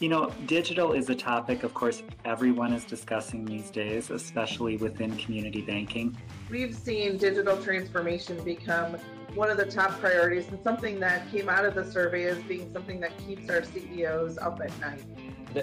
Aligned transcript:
You 0.00 0.08
know, 0.08 0.32
digital 0.46 0.94
is 0.94 1.10
a 1.10 1.14
topic, 1.14 1.62
of 1.62 1.74
course, 1.74 2.02
everyone 2.24 2.72
is 2.72 2.86
discussing 2.86 3.44
these 3.44 3.70
days, 3.70 4.08
especially 4.08 4.78
within 4.78 5.14
community 5.18 5.60
banking. 5.60 6.16
We've 6.48 6.74
seen 6.74 7.18
digital 7.18 7.62
transformation 7.62 8.42
become 8.42 8.96
one 9.34 9.50
of 9.50 9.58
the 9.58 9.66
top 9.66 9.90
priorities 10.00 10.48
and 10.48 10.58
something 10.64 11.00
that 11.00 11.30
came 11.30 11.50
out 11.50 11.66
of 11.66 11.74
the 11.74 11.84
survey 11.84 12.24
as 12.24 12.38
being 12.44 12.72
something 12.72 12.98
that 13.00 13.12
keeps 13.26 13.50
our 13.50 13.62
CEOs 13.62 14.38
up 14.38 14.58
at 14.62 14.80
night. 14.80 15.04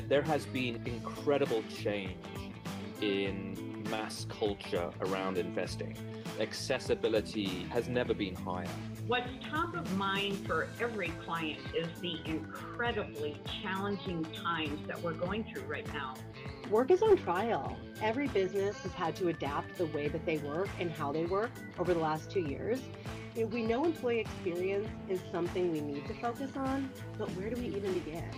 There 0.07 0.21
has 0.21 0.45
been 0.45 0.83
incredible 0.85 1.63
change 1.75 2.13
in 3.01 3.83
mass 3.89 4.27
culture 4.29 4.91
around 5.01 5.39
investing. 5.39 5.97
Accessibility 6.39 7.65
has 7.71 7.87
never 7.87 8.13
been 8.13 8.35
higher. 8.35 8.67
What's 9.07 9.29
top 9.49 9.73
of 9.73 9.97
mind 9.97 10.45
for 10.45 10.67
every 10.81 11.13
client 11.23 11.61
is 11.73 11.87
the 12.01 12.19
incredibly 12.25 13.39
challenging 13.61 14.25
times 14.33 14.85
that 14.85 15.01
we're 15.01 15.13
going 15.13 15.45
through 15.45 15.61
right 15.61 15.87
now. 15.93 16.15
Work 16.69 16.91
is 16.91 17.01
on 17.01 17.15
trial. 17.15 17.77
Every 18.01 18.27
business 18.27 18.77
has 18.79 18.91
had 18.91 19.15
to 19.15 19.29
adapt 19.29 19.77
the 19.77 19.85
way 19.85 20.09
that 20.09 20.25
they 20.25 20.39
work 20.39 20.67
and 20.77 20.91
how 20.91 21.13
they 21.13 21.23
work 21.23 21.51
over 21.79 21.93
the 21.93 22.01
last 22.01 22.29
two 22.29 22.41
years. 22.41 22.81
We 23.33 23.63
know 23.63 23.85
employee 23.85 24.19
experience 24.19 24.89
is 25.07 25.21
something 25.31 25.71
we 25.71 25.79
need 25.79 26.05
to 26.07 26.13
focus 26.15 26.51
on, 26.57 26.89
but 27.17 27.29
where 27.37 27.49
do 27.49 27.55
we 27.61 27.67
even 27.67 27.93
begin? 27.93 28.29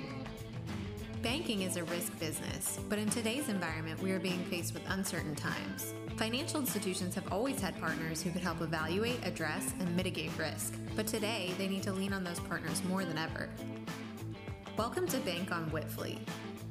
Banking 1.22 1.64
is 1.64 1.76
a 1.76 1.84
risk 1.84 2.18
business, 2.18 2.80
but 2.88 2.98
in 2.98 3.10
today's 3.10 3.50
environment, 3.50 4.02
we 4.02 4.14
are 4.14 4.22
being 4.22 4.42
faced 4.46 4.74
with 4.74 4.84
uncertain 4.88 5.36
times. 5.36 5.94
Financial 6.16 6.62
institutions 6.62 7.14
have 7.14 7.30
always 7.30 7.60
had 7.60 7.78
partners 7.82 8.22
who 8.22 8.32
could 8.32 8.42
help 8.42 8.62
evaluate, 8.62 9.20
address, 9.26 9.74
and 9.82 9.94
mitigate 9.98 10.32
risk, 10.38 10.76
but 10.96 11.08
today 11.08 11.54
they 11.58 11.68
need 11.68 11.84
to 11.84 11.92
lean 11.92 12.14
on 12.14 12.24
those 12.24 12.40
partners 12.40 12.82
more 12.86 13.04
than 13.04 13.18
ever. 13.18 13.50
Welcome 14.78 15.08
to 15.10 15.18
Bank 15.18 15.52
on 15.52 15.70
Wipfli. 15.72 16.20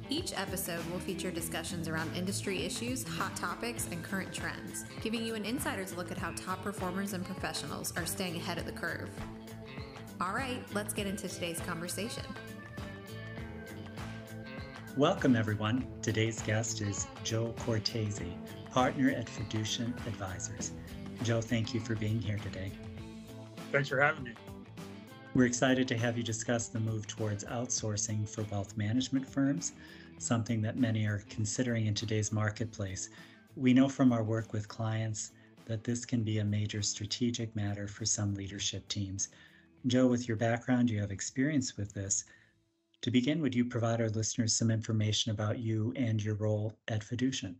Each 0.09 0.33
episode 0.35 0.83
will 0.91 0.99
feature 0.99 1.29
discussions 1.29 1.87
around 1.87 2.11
industry 2.17 2.65
issues, 2.65 3.07
hot 3.07 3.35
topics, 3.35 3.87
and 3.91 4.03
current 4.03 4.33
trends, 4.33 4.83
giving 5.03 5.23
you 5.23 5.35
an 5.35 5.45
insider's 5.45 5.95
look 5.95 6.11
at 6.11 6.17
how 6.17 6.31
top 6.31 6.63
performers 6.63 7.13
and 7.13 7.23
professionals 7.23 7.93
are 7.95 8.05
staying 8.07 8.37
ahead 8.37 8.57
of 8.57 8.65
the 8.65 8.71
curve. 8.71 9.11
All 10.19 10.33
right, 10.33 10.63
let's 10.73 10.91
get 10.91 11.05
into 11.05 11.27
today's 11.27 11.59
conversation. 11.59 12.25
Welcome, 14.99 15.37
everyone. 15.37 15.87
Today's 16.01 16.41
guest 16.41 16.81
is 16.81 17.07
Joe 17.23 17.55
Cortese, 17.59 18.35
partner 18.69 19.11
at 19.11 19.27
Fiducient 19.27 19.95
Advisors. 20.05 20.73
Joe, 21.23 21.39
thank 21.39 21.73
you 21.73 21.79
for 21.79 21.95
being 21.95 22.19
here 22.19 22.37
today. 22.39 22.73
Thanks 23.71 23.87
for 23.87 24.01
having 24.01 24.25
me. 24.25 24.33
We're 25.33 25.45
excited 25.45 25.87
to 25.87 25.97
have 25.97 26.17
you 26.17 26.23
discuss 26.23 26.67
the 26.67 26.81
move 26.81 27.07
towards 27.07 27.45
outsourcing 27.45 28.27
for 28.27 28.43
wealth 28.51 28.75
management 28.75 29.25
firms, 29.25 29.71
something 30.17 30.61
that 30.63 30.75
many 30.75 31.05
are 31.05 31.23
considering 31.29 31.85
in 31.85 31.93
today's 31.93 32.33
marketplace. 32.33 33.09
We 33.55 33.73
know 33.73 33.87
from 33.87 34.11
our 34.11 34.25
work 34.25 34.51
with 34.51 34.67
clients 34.67 35.31
that 35.63 35.85
this 35.85 36.03
can 36.03 36.23
be 36.23 36.39
a 36.39 36.43
major 36.43 36.81
strategic 36.81 37.55
matter 37.55 37.87
for 37.87 38.03
some 38.03 38.35
leadership 38.35 38.85
teams. 38.89 39.29
Joe, 39.87 40.07
with 40.07 40.27
your 40.27 40.35
background, 40.35 40.89
you 40.89 40.99
have 40.99 41.11
experience 41.11 41.77
with 41.77 41.93
this. 41.93 42.25
To 43.03 43.11
begin, 43.11 43.41
would 43.41 43.55
you 43.55 43.63
provide 43.63 44.01
our 44.01 44.09
listeners 44.09 44.53
some 44.53 44.69
information 44.69 45.31
about 45.31 45.59
you 45.59 45.93
and 45.95 46.21
your 46.21 46.35
role 46.35 46.77
at 46.89 47.01
Fiducient? 47.01 47.55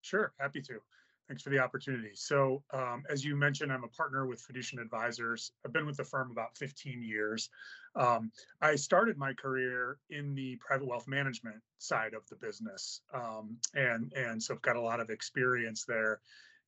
Sure, 0.00 0.32
happy 0.38 0.60
to. 0.62 0.80
Thanks 1.28 1.42
for 1.42 1.50
the 1.50 1.60
opportunity. 1.60 2.10
So, 2.14 2.64
um, 2.72 3.04
as 3.08 3.24
you 3.24 3.36
mentioned, 3.36 3.72
I'm 3.72 3.84
a 3.84 3.88
partner 3.88 4.26
with 4.26 4.42
Fiducient 4.44 4.80
Advisors. 4.80 5.52
I've 5.64 5.72
been 5.72 5.86
with 5.86 5.96
the 5.96 6.04
firm 6.04 6.32
about 6.32 6.56
15 6.58 7.00
years. 7.00 7.48
Um, 7.94 8.32
I 8.60 8.74
started 8.74 9.16
my 9.16 9.32
career 9.32 9.98
in 10.10 10.34
the 10.34 10.56
private 10.56 10.88
wealth 10.88 11.06
management 11.06 11.62
side 11.78 12.12
of 12.14 12.28
the 12.28 12.36
business, 12.36 13.02
um, 13.14 13.56
and 13.74 14.12
and 14.14 14.42
so 14.42 14.54
I've 14.54 14.62
got 14.62 14.76
a 14.76 14.80
lot 14.80 14.98
of 14.98 15.10
experience 15.10 15.84
there. 15.84 16.20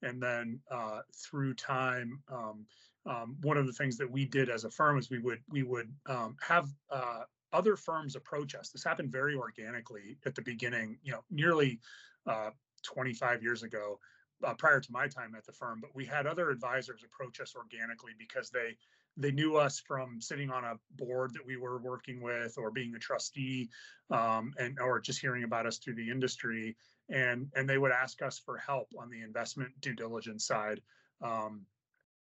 And 0.03 0.23
then 0.23 0.61
uh, 0.71 1.01
through 1.15 1.55
time, 1.55 2.23
um, 2.31 2.67
um, 3.07 3.37
one 3.43 3.57
of 3.57 3.67
the 3.67 3.73
things 3.73 3.97
that 3.99 4.11
we 4.11 4.25
did 4.25 4.49
as 4.49 4.65
a 4.65 4.71
firm 4.71 4.99
is 4.99 5.11
we 5.11 5.19
would 5.19 5.41
we 5.51 5.63
would 5.63 5.93
um, 6.07 6.37
have 6.41 6.69
uh, 6.91 7.25
other 7.55 7.77
firms 7.77 8.17
approach 8.17 8.55
us. 8.55 8.71
This 8.71 8.85
happened 8.85 9.13
very 9.13 9.35
organically 9.35 10.19
at 10.27 10.35
the 10.35 10.43
beginning, 10.43 10.99
you 11.03 11.13
know, 11.13 11.25
nearly 11.31 11.81
uh, 12.27 12.51
25 12.83 13.43
years 13.43 13.63
ago, 13.63 13.99
uh, 14.45 14.55
prior 14.55 14.81
to 14.81 14.93
my 14.93 15.07
time 15.07 15.35
at 15.37 15.47
the 15.47 15.53
firm. 15.53 15.81
But 15.81 15.95
we 15.95 16.05
had 16.05 16.27
other 16.27 16.51
advisors 16.51 17.05
approach 17.05 17.41
us 17.41 17.55
organically 17.57 18.13
because 18.19 18.51
they 18.51 18.77
they 19.17 19.31
knew 19.31 19.57
us 19.57 19.79
from 19.79 20.21
sitting 20.21 20.51
on 20.51 20.65
a 20.65 20.75
board 20.97 21.33
that 21.35 21.47
we 21.47 21.57
were 21.57 21.79
working 21.79 22.21
with, 22.21 22.59
or 22.59 22.73
being 22.73 22.97
a 22.97 22.99
trustee, 22.99 23.71
um, 24.11 24.53
and 24.59 24.79
or 24.81 25.01
just 25.01 25.21
hearing 25.21 25.45
about 25.45 25.67
us 25.67 25.79
through 25.79 25.95
the 25.95 26.11
industry, 26.11 26.77
and 27.09 27.49
and 27.55 27.69
they 27.69 27.79
would 27.79 27.93
ask 27.93 28.23
us 28.23 28.41
for 28.45 28.59
help 28.59 28.89
on 28.99 29.11
the 29.11 29.23
investment 29.23 29.71
due 29.81 29.95
diligence 29.95 30.45
side. 30.47 30.81
Um, 31.23 31.63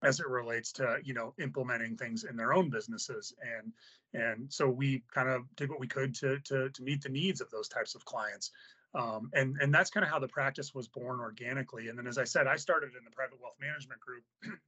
as 0.02 0.20
it 0.20 0.28
relates 0.28 0.72
to 0.72 0.98
you 1.04 1.14
know 1.14 1.34
implementing 1.40 1.96
things 1.96 2.24
in 2.24 2.36
their 2.36 2.52
own 2.52 2.70
businesses. 2.70 3.32
And 3.42 3.72
and 4.14 4.52
so 4.52 4.68
we 4.68 5.02
kind 5.12 5.28
of 5.28 5.42
did 5.56 5.70
what 5.70 5.80
we 5.80 5.88
could 5.88 6.14
to 6.16 6.38
to 6.40 6.70
to 6.70 6.82
meet 6.82 7.02
the 7.02 7.08
needs 7.08 7.40
of 7.40 7.50
those 7.50 7.68
types 7.68 7.94
of 7.94 8.04
clients. 8.04 8.50
Um, 8.94 9.30
and 9.34 9.56
and 9.60 9.74
that's 9.74 9.90
kind 9.90 10.04
of 10.04 10.10
how 10.10 10.18
the 10.18 10.28
practice 10.28 10.74
was 10.74 10.88
born 10.88 11.20
organically. 11.20 11.88
And 11.88 11.98
then 11.98 12.06
as 12.06 12.18
i 12.18 12.24
said 12.24 12.46
i 12.46 12.56
started 12.56 12.90
in 12.98 13.04
the 13.04 13.10
private 13.10 13.40
wealth 13.40 13.56
management 13.60 14.00
group. 14.00 14.24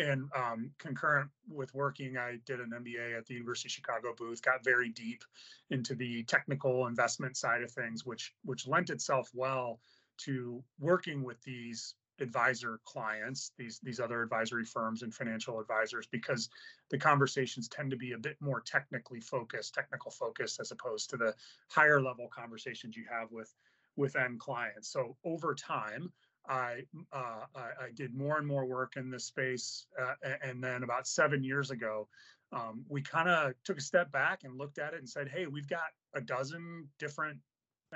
And 0.00 0.28
um, 0.36 0.70
concurrent 0.78 1.28
with 1.50 1.74
working 1.74 2.16
i 2.16 2.38
did 2.46 2.60
an 2.60 2.70
mba 2.70 3.18
at 3.18 3.26
the 3.26 3.34
university 3.34 3.66
of 3.66 3.72
chicago 3.72 4.14
booth 4.16 4.40
got 4.40 4.62
very 4.62 4.90
deep 4.90 5.24
into 5.70 5.96
the 5.96 6.22
technical 6.22 6.86
investment 6.86 7.36
side 7.36 7.62
of 7.64 7.72
things 7.72 8.06
which 8.06 8.32
which 8.44 8.68
lent 8.68 8.90
itself 8.90 9.28
well 9.34 9.80
to 10.18 10.62
working 10.78 11.24
with 11.24 11.42
these 11.42 11.94
advisor 12.20 12.80
clients, 12.84 13.52
these 13.56 13.80
these 13.82 14.00
other 14.00 14.22
advisory 14.22 14.64
firms 14.64 15.02
and 15.02 15.14
financial 15.14 15.60
advisors, 15.60 16.06
because 16.06 16.48
the 16.90 16.98
conversations 16.98 17.68
tend 17.68 17.90
to 17.90 17.96
be 17.96 18.12
a 18.12 18.18
bit 18.18 18.36
more 18.40 18.60
technically 18.60 19.20
focused, 19.20 19.74
technical 19.74 20.10
focused, 20.10 20.60
as 20.60 20.70
opposed 20.70 21.10
to 21.10 21.16
the 21.16 21.34
higher 21.68 22.00
level 22.00 22.28
conversations 22.28 22.96
you 22.96 23.04
have 23.10 23.30
with 23.30 23.52
with 23.96 24.16
end 24.16 24.38
clients. 24.38 24.88
So 24.88 25.16
over 25.24 25.54
time, 25.54 26.12
I 26.48 26.84
uh, 27.12 27.44
I, 27.54 27.60
I, 27.60 27.90
did 27.94 28.14
more 28.14 28.38
and 28.38 28.46
more 28.46 28.64
work 28.64 28.94
in 28.96 29.10
this 29.10 29.24
space, 29.24 29.86
uh, 30.00 30.14
and 30.42 30.62
then 30.62 30.82
about 30.82 31.06
seven 31.06 31.42
years 31.44 31.70
ago, 31.70 32.08
um, 32.52 32.84
we 32.88 33.02
kind 33.02 33.28
of 33.28 33.52
took 33.64 33.76
a 33.76 33.82
step 33.82 34.10
back 34.12 34.44
and 34.44 34.56
looked 34.56 34.78
at 34.78 34.94
it 34.94 35.00
and 35.00 35.08
said, 35.08 35.28
"Hey, 35.28 35.46
we've 35.46 35.68
got 35.68 35.90
a 36.14 36.20
dozen 36.20 36.88
different 36.98 37.38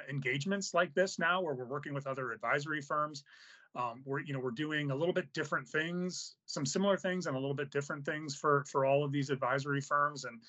engagements 0.09 0.75
like 0.75 0.93
this 0.95 1.19
now, 1.19 1.41
where 1.41 1.55
we're 1.55 1.65
working 1.65 1.95
with 1.95 2.07
other 2.07 2.33
advisory 2.33 2.83
firms." 2.83 3.25
Um, 3.75 4.03
we're 4.05 4.21
you 4.21 4.33
know 4.33 4.41
we're 4.41 4.51
doing 4.51 4.91
a 4.91 4.95
little 4.95 5.15
bit 5.15 5.33
different 5.33 5.67
things 5.67 6.37
some 6.47 6.67
similar 6.67 6.97
things 6.97 7.27
and 7.27 7.37
a 7.37 7.39
little 7.39 7.55
bit 7.55 7.71
different 7.71 8.05
things 8.05 8.35
for 8.37 8.65
for 8.71 8.85
all 8.85 9.05
of 9.05 9.13
these 9.13 9.31
advisory 9.31 9.81
firms. 9.81 10.25
And 10.25 10.41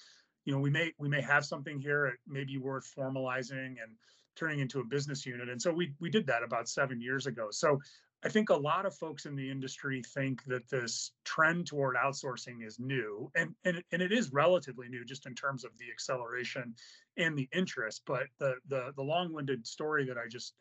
you 0.45 0.53
know 0.53 0.59
we 0.59 0.69
may 0.69 0.91
we 0.97 1.07
may 1.07 1.21
have 1.21 1.45
something 1.45 1.79
here 1.79 2.05
it 2.07 2.19
may 2.27 2.43
be 2.43 2.57
worth 2.57 2.91
formalizing 2.97 3.75
and 3.81 3.95
turning 4.35 4.59
into 4.59 4.79
a 4.79 4.83
business 4.83 5.25
unit. 5.25 5.49
And 5.49 5.61
so 5.61 5.71
we 5.71 5.93
we 5.99 6.09
did 6.09 6.27
that 6.27 6.43
about 6.43 6.67
seven 6.67 7.01
years 7.01 7.27
ago. 7.27 7.47
So 7.51 7.79
i 8.25 8.29
think 8.29 8.49
a 8.49 8.55
lot 8.55 8.85
of 8.85 8.95
folks 8.95 9.25
in 9.25 9.35
the 9.35 9.51
industry 9.51 10.01
think 10.13 10.41
that 10.45 10.69
this 10.69 11.11
trend 11.25 11.67
toward 11.67 11.97
outsourcing 11.97 12.65
is 12.65 12.79
new 12.79 13.29
and 13.35 13.53
and 13.65 13.83
and 13.91 14.01
it 14.01 14.13
is 14.13 14.31
relatively 14.31 14.87
new 14.87 15.03
just 15.03 15.25
in 15.25 15.35
terms 15.35 15.65
of 15.65 15.71
the 15.77 15.91
acceleration 15.91 16.73
and 17.17 17.37
the 17.37 17.47
interest. 17.53 18.01
But 18.05 18.23
the 18.39 18.55
the 18.67 18.91
the 18.95 19.03
long-winded 19.03 19.65
story 19.65 20.05
that 20.05 20.17
i 20.17 20.27
just 20.27 20.55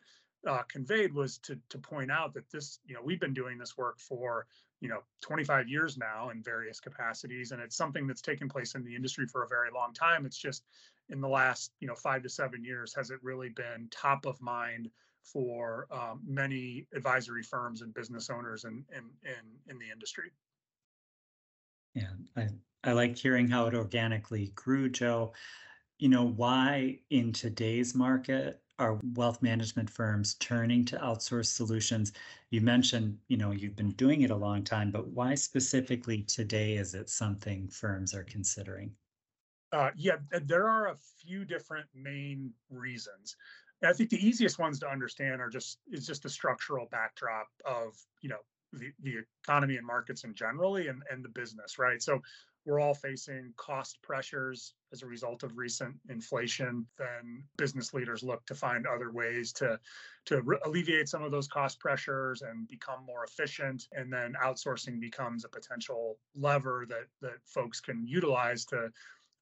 uh, 0.46 0.62
conveyed 0.68 1.12
was 1.12 1.38
to 1.38 1.58
to 1.68 1.78
point 1.78 2.10
out 2.10 2.34
that 2.34 2.50
this 2.50 2.80
you 2.84 2.94
know 2.94 3.00
we've 3.02 3.20
been 3.20 3.34
doing 3.34 3.58
this 3.58 3.76
work 3.76 3.98
for 3.98 4.46
you 4.80 4.88
know 4.88 4.98
25 5.20 5.68
years 5.68 5.96
now 5.96 6.30
in 6.30 6.42
various 6.42 6.80
capacities 6.80 7.52
and 7.52 7.62
it's 7.62 7.76
something 7.76 8.06
that's 8.06 8.20
taken 8.20 8.48
place 8.48 8.74
in 8.74 8.84
the 8.84 8.94
industry 8.94 9.26
for 9.26 9.44
a 9.44 9.48
very 9.48 9.70
long 9.72 9.92
time. 9.92 10.26
It's 10.26 10.38
just 10.38 10.64
in 11.08 11.20
the 11.20 11.28
last 11.28 11.72
you 11.80 11.86
know 11.86 11.94
five 11.94 12.22
to 12.22 12.28
seven 12.28 12.64
years 12.64 12.94
has 12.94 13.10
it 13.10 13.18
really 13.22 13.50
been 13.50 13.88
top 13.90 14.26
of 14.26 14.40
mind 14.40 14.90
for 15.22 15.86
um, 15.92 16.20
many 16.26 16.86
advisory 16.94 17.44
firms 17.44 17.80
and 17.82 17.94
business 17.94 18.28
owners 18.28 18.64
in 18.64 18.84
in 18.96 19.04
in, 19.22 19.70
in 19.70 19.78
the 19.78 19.90
industry. 19.90 20.30
Yeah 21.94 22.10
i 22.36 22.48
i 22.82 22.92
like 22.92 23.16
hearing 23.16 23.48
how 23.48 23.66
it 23.66 23.74
organically 23.74 24.50
grew 24.54 24.88
joe. 24.88 25.32
You 25.98 26.08
know 26.08 26.26
why 26.26 26.98
in 27.10 27.32
today's 27.32 27.94
market 27.94 28.61
are 28.78 28.98
wealth 29.14 29.42
management 29.42 29.88
firms 29.88 30.34
turning 30.34 30.84
to 30.86 30.98
outsource 30.98 31.46
solutions? 31.46 32.12
You 32.50 32.60
mentioned, 32.60 33.18
you 33.28 33.36
know, 33.36 33.50
you've 33.50 33.76
been 33.76 33.92
doing 33.92 34.22
it 34.22 34.30
a 34.30 34.36
long 34.36 34.64
time, 34.64 34.90
but 34.90 35.08
why 35.08 35.34
specifically 35.34 36.22
today 36.22 36.74
is 36.74 36.94
it 36.94 37.08
something 37.08 37.68
firms 37.68 38.14
are 38.14 38.24
considering? 38.24 38.92
Uh, 39.72 39.90
yeah, 39.96 40.16
there 40.42 40.68
are 40.68 40.88
a 40.88 40.96
few 40.96 41.44
different 41.44 41.86
main 41.94 42.52
reasons. 42.70 43.36
I 43.84 43.92
think 43.92 44.10
the 44.10 44.24
easiest 44.24 44.58
ones 44.58 44.78
to 44.80 44.88
understand 44.88 45.40
are 45.40 45.48
just 45.48 45.78
is 45.90 46.06
just 46.06 46.22
the 46.22 46.28
structural 46.28 46.86
backdrop 46.90 47.48
of 47.64 47.96
you 48.20 48.28
know 48.28 48.38
the, 48.72 48.92
the 49.02 49.16
economy 49.42 49.76
and 49.76 49.86
markets 49.86 50.24
in 50.24 50.34
generally 50.34 50.88
and, 50.88 51.02
and 51.10 51.24
the 51.24 51.28
business, 51.28 51.78
right? 51.78 52.02
So 52.02 52.20
we're 52.64 52.80
all 52.80 52.94
facing 52.94 53.52
cost 53.56 53.98
pressures 54.02 54.74
as 54.92 55.02
a 55.02 55.06
result 55.06 55.42
of 55.42 55.56
recent 55.56 55.94
inflation, 56.08 56.86
then 56.96 57.42
business 57.56 57.92
leaders 57.92 58.22
look 58.22 58.44
to 58.46 58.54
find 58.54 58.86
other 58.86 59.10
ways 59.10 59.52
to 59.54 59.78
to 60.26 60.42
re- 60.42 60.58
alleviate 60.64 61.08
some 61.08 61.22
of 61.22 61.32
those 61.32 61.48
cost 61.48 61.80
pressures 61.80 62.42
and 62.42 62.68
become 62.68 63.04
more 63.04 63.24
efficient. 63.24 63.88
And 63.92 64.12
then 64.12 64.34
outsourcing 64.42 65.00
becomes 65.00 65.44
a 65.44 65.48
potential 65.48 66.18
lever 66.36 66.86
that 66.88 67.06
that 67.20 67.38
folks 67.46 67.80
can 67.80 68.06
utilize 68.06 68.64
to 68.66 68.90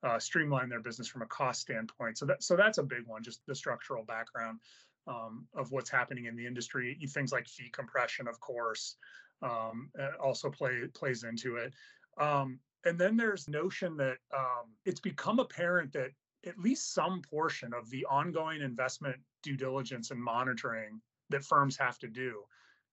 uh, 0.02 0.18
streamline 0.18 0.70
their 0.70 0.80
business 0.80 1.08
from 1.08 1.22
a 1.22 1.26
cost 1.26 1.60
standpoint. 1.60 2.16
So 2.16 2.26
that 2.26 2.42
so 2.42 2.56
that's 2.56 2.78
a 2.78 2.82
big 2.82 3.06
one, 3.06 3.22
just 3.22 3.40
the 3.46 3.54
structural 3.54 4.04
background 4.04 4.60
um, 5.06 5.46
of 5.54 5.70
what's 5.72 5.90
happening 5.90 6.26
in 6.26 6.36
the 6.36 6.46
industry. 6.46 6.98
Things 7.08 7.32
like 7.32 7.46
fee 7.46 7.70
compression, 7.70 8.28
of 8.28 8.40
course, 8.40 8.96
um, 9.42 9.90
also 10.22 10.48
play 10.48 10.86
plays 10.94 11.24
into 11.24 11.56
it. 11.56 11.74
Um, 12.18 12.58
and 12.84 12.98
then 12.98 13.16
there's 13.16 13.48
notion 13.48 13.96
that 13.98 14.16
um, 14.34 14.74
it's 14.84 15.00
become 15.00 15.38
apparent 15.38 15.92
that 15.92 16.10
at 16.46 16.58
least 16.58 16.94
some 16.94 17.20
portion 17.28 17.72
of 17.74 17.90
the 17.90 18.06
ongoing 18.06 18.62
investment 18.62 19.16
due 19.42 19.56
diligence 19.56 20.10
and 20.10 20.22
monitoring 20.22 21.00
that 21.28 21.44
firms 21.44 21.76
have 21.76 21.98
to 21.98 22.08
do, 22.08 22.42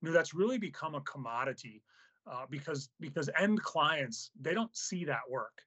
you 0.01 0.09
know, 0.09 0.11
that's 0.11 0.33
really 0.33 0.57
become 0.57 0.95
a 0.95 1.01
commodity 1.01 1.81
uh, 2.29 2.45
because 2.49 2.89
because 2.99 3.29
end 3.39 3.61
clients 3.61 4.31
they 4.39 4.53
don't 4.53 4.75
see 4.75 5.05
that 5.05 5.21
work. 5.29 5.61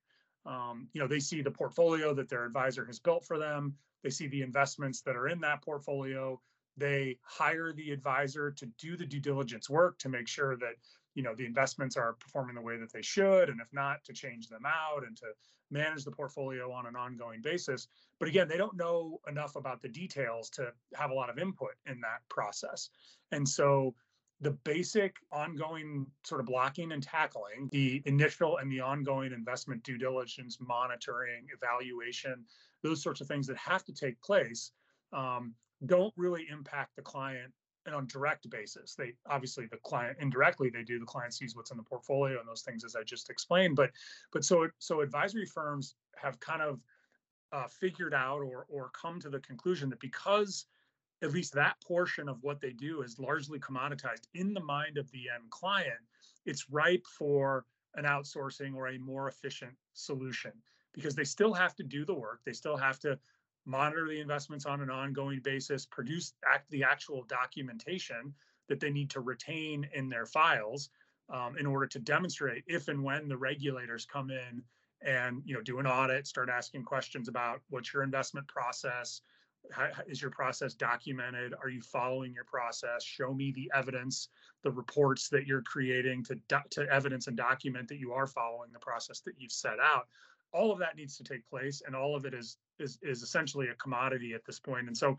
Um, 0.46 0.88
you 0.92 1.00
know, 1.00 1.08
they 1.08 1.20
see 1.20 1.42
the 1.42 1.50
portfolio 1.50 2.14
that 2.14 2.28
their 2.28 2.44
advisor 2.44 2.84
has 2.86 2.98
built 2.98 3.24
for 3.24 3.38
them. 3.38 3.74
They 4.02 4.10
see 4.10 4.26
the 4.26 4.42
investments 4.42 5.02
that 5.02 5.16
are 5.16 5.28
in 5.28 5.40
that 5.40 5.62
portfolio. 5.62 6.40
They 6.76 7.18
hire 7.22 7.72
the 7.72 7.90
advisor 7.90 8.50
to 8.52 8.66
do 8.78 8.96
the 8.96 9.04
due 9.04 9.20
diligence 9.20 9.68
work 9.68 9.98
to 9.98 10.08
make 10.08 10.28
sure 10.28 10.56
that 10.56 10.74
you 11.20 11.24
know 11.24 11.34
the 11.34 11.44
investments 11.44 11.98
are 11.98 12.14
performing 12.14 12.54
the 12.54 12.62
way 12.62 12.78
that 12.78 12.90
they 12.90 13.02
should 13.02 13.50
and 13.50 13.60
if 13.60 13.70
not 13.74 14.02
to 14.04 14.14
change 14.14 14.48
them 14.48 14.64
out 14.64 15.04
and 15.06 15.18
to 15.18 15.26
manage 15.70 16.02
the 16.02 16.10
portfolio 16.10 16.72
on 16.72 16.86
an 16.86 16.96
ongoing 16.96 17.42
basis. 17.42 17.88
But 18.18 18.30
again 18.30 18.48
they 18.48 18.56
don't 18.56 18.74
know 18.74 19.20
enough 19.28 19.54
about 19.54 19.82
the 19.82 19.88
details 19.90 20.48
to 20.50 20.72
have 20.94 21.10
a 21.10 21.14
lot 21.14 21.28
of 21.28 21.38
input 21.38 21.72
in 21.84 22.00
that 22.00 22.26
process. 22.30 22.88
And 23.32 23.46
so 23.46 23.94
the 24.40 24.52
basic 24.52 25.16
ongoing 25.30 26.06
sort 26.24 26.40
of 26.40 26.46
blocking 26.46 26.92
and 26.92 27.02
tackling 27.02 27.68
the 27.70 28.02
initial 28.06 28.56
and 28.56 28.72
the 28.72 28.80
ongoing 28.80 29.34
investment 29.34 29.82
due 29.82 29.98
diligence 29.98 30.56
monitoring 30.58 31.44
evaluation 31.54 32.46
those 32.82 33.02
sorts 33.02 33.20
of 33.20 33.26
things 33.26 33.46
that 33.46 33.58
have 33.58 33.84
to 33.84 33.92
take 33.92 34.18
place 34.22 34.72
um, 35.12 35.52
don't 35.84 36.14
really 36.16 36.46
impact 36.50 36.96
the 36.96 37.02
client 37.02 37.52
and 37.86 37.94
on 37.94 38.06
direct 38.06 38.48
basis. 38.50 38.94
They 38.94 39.14
obviously 39.28 39.66
the 39.66 39.78
client 39.78 40.18
indirectly 40.20 40.70
they 40.70 40.82
do. 40.82 40.98
The 40.98 41.06
client 41.06 41.34
sees 41.34 41.56
what's 41.56 41.70
in 41.70 41.76
the 41.76 41.82
portfolio 41.82 42.38
and 42.38 42.48
those 42.48 42.62
things 42.62 42.84
as 42.84 42.96
I 42.96 43.02
just 43.02 43.30
explained. 43.30 43.76
But 43.76 43.90
but 44.32 44.44
so 44.44 44.68
so 44.78 45.00
advisory 45.00 45.46
firms 45.46 45.94
have 46.16 46.38
kind 46.40 46.62
of 46.62 46.80
uh, 47.52 47.66
figured 47.66 48.14
out 48.14 48.40
or 48.40 48.66
or 48.68 48.90
come 48.90 49.20
to 49.20 49.30
the 49.30 49.40
conclusion 49.40 49.88
that 49.90 50.00
because 50.00 50.66
at 51.22 51.32
least 51.32 51.52
that 51.52 51.76
portion 51.86 52.28
of 52.28 52.42
what 52.42 52.60
they 52.60 52.72
do 52.72 53.02
is 53.02 53.18
largely 53.18 53.58
commoditized 53.58 54.26
in 54.34 54.54
the 54.54 54.60
mind 54.60 54.96
of 54.96 55.10
the 55.10 55.24
end 55.34 55.50
client, 55.50 56.00
it's 56.46 56.70
ripe 56.70 57.04
for 57.06 57.66
an 57.96 58.04
outsourcing 58.04 58.74
or 58.74 58.88
a 58.88 58.98
more 58.98 59.28
efficient 59.28 59.72
solution 59.92 60.52
because 60.92 61.14
they 61.14 61.24
still 61.24 61.52
have 61.52 61.74
to 61.74 61.82
do 61.82 62.04
the 62.04 62.14
work. 62.14 62.40
They 62.44 62.52
still 62.52 62.76
have 62.76 62.98
to 63.00 63.18
monitor 63.64 64.06
the 64.08 64.20
investments 64.20 64.66
on 64.66 64.80
an 64.80 64.90
ongoing 64.90 65.40
basis, 65.40 65.86
produce 65.86 66.34
act, 66.50 66.70
the 66.70 66.82
actual 66.82 67.24
documentation 67.24 68.34
that 68.68 68.80
they 68.80 68.90
need 68.90 69.10
to 69.10 69.20
retain 69.20 69.88
in 69.94 70.08
their 70.08 70.26
files 70.26 70.90
um, 71.28 71.56
in 71.58 71.66
order 71.66 71.86
to 71.86 71.98
demonstrate 71.98 72.64
if 72.66 72.88
and 72.88 73.02
when 73.02 73.28
the 73.28 73.36
regulators 73.36 74.06
come 74.06 74.30
in 74.30 74.62
and 75.02 75.42
you 75.44 75.54
know 75.54 75.62
do 75.62 75.78
an 75.78 75.86
audit, 75.86 76.26
start 76.26 76.48
asking 76.48 76.84
questions 76.84 77.28
about 77.28 77.60
what's 77.70 77.92
your 77.92 78.02
investment 78.02 78.46
process, 78.48 79.22
how, 79.70 79.88
is 80.06 80.20
your 80.20 80.30
process 80.30 80.74
documented? 80.74 81.54
Are 81.62 81.68
you 81.68 81.80
following 81.80 82.32
your 82.32 82.44
process? 82.44 83.04
Show 83.04 83.32
me 83.32 83.52
the 83.52 83.70
evidence, 83.74 84.28
the 84.62 84.70
reports 84.70 85.28
that 85.28 85.46
you're 85.46 85.62
creating 85.62 86.24
to 86.24 86.38
to 86.70 86.88
evidence 86.90 87.26
and 87.28 87.36
document 87.36 87.88
that 87.88 87.98
you 87.98 88.12
are 88.12 88.26
following 88.26 88.70
the 88.72 88.78
process 88.78 89.20
that 89.20 89.34
you've 89.38 89.52
set 89.52 89.78
out 89.80 90.08
all 90.52 90.72
of 90.72 90.78
that 90.78 90.96
needs 90.96 91.16
to 91.16 91.24
take 91.24 91.48
place 91.48 91.82
and 91.86 91.94
all 91.94 92.16
of 92.16 92.24
it 92.24 92.34
is 92.34 92.58
is 92.78 92.98
is 93.02 93.22
essentially 93.22 93.68
a 93.68 93.74
commodity 93.74 94.34
at 94.34 94.44
this 94.44 94.58
point 94.58 94.86
and 94.86 94.96
so 94.96 95.16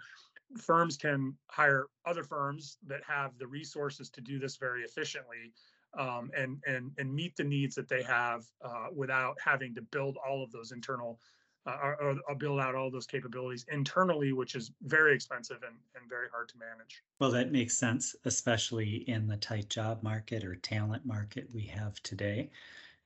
firms 0.58 0.98
can 0.98 1.34
hire 1.48 1.88
other 2.06 2.24
firms 2.24 2.78
that 2.86 3.02
have 3.08 3.38
the 3.38 3.48
resources 3.48 4.10
to 4.10 4.22
do 4.22 4.40
this 4.40 4.58
very 4.58 4.84
efficiently 4.84 5.54
um, 5.98 6.30
and 6.38 6.62
and 6.68 6.92
and 6.98 7.14
meet 7.14 7.36
the 7.36 7.44
needs 7.44 7.76
that 7.76 7.88
they 7.88 8.04
have 8.04 8.46
uh, 8.64 8.88
without 8.94 9.38
having 9.44 9.76
to 9.76 9.82
build 9.82 10.18
all 10.26 10.44
of 10.44 10.52
those 10.52 10.72
internal 10.72 11.20
uh, 11.68 11.78
or, 11.84 12.16
or, 12.28 12.36
build 12.36 12.60
out 12.60 12.74
all 12.74 12.90
those 12.90 13.06
capabilities 13.06 13.66
internally, 13.72 14.34
which 14.34 14.56
is 14.56 14.72
very 14.82 15.14
expensive 15.14 15.58
and, 15.62 15.76
and 15.96 16.10
very 16.10 16.28
hard 16.32 16.50
to 16.50 16.58
manage. 16.58 17.04
Well, 17.20 17.30
that 17.32 17.52
makes 17.52 17.78
sense, 17.78 18.16
especially 18.26 19.08
in 19.08 19.28
the 19.28 19.38
tight 19.38 19.70
job 19.70 20.02
market 20.02 20.44
or 20.44 20.56
talent 20.56 21.06
market 21.06 21.48
we 21.54 21.62
have 21.66 22.02
today. 22.02 22.50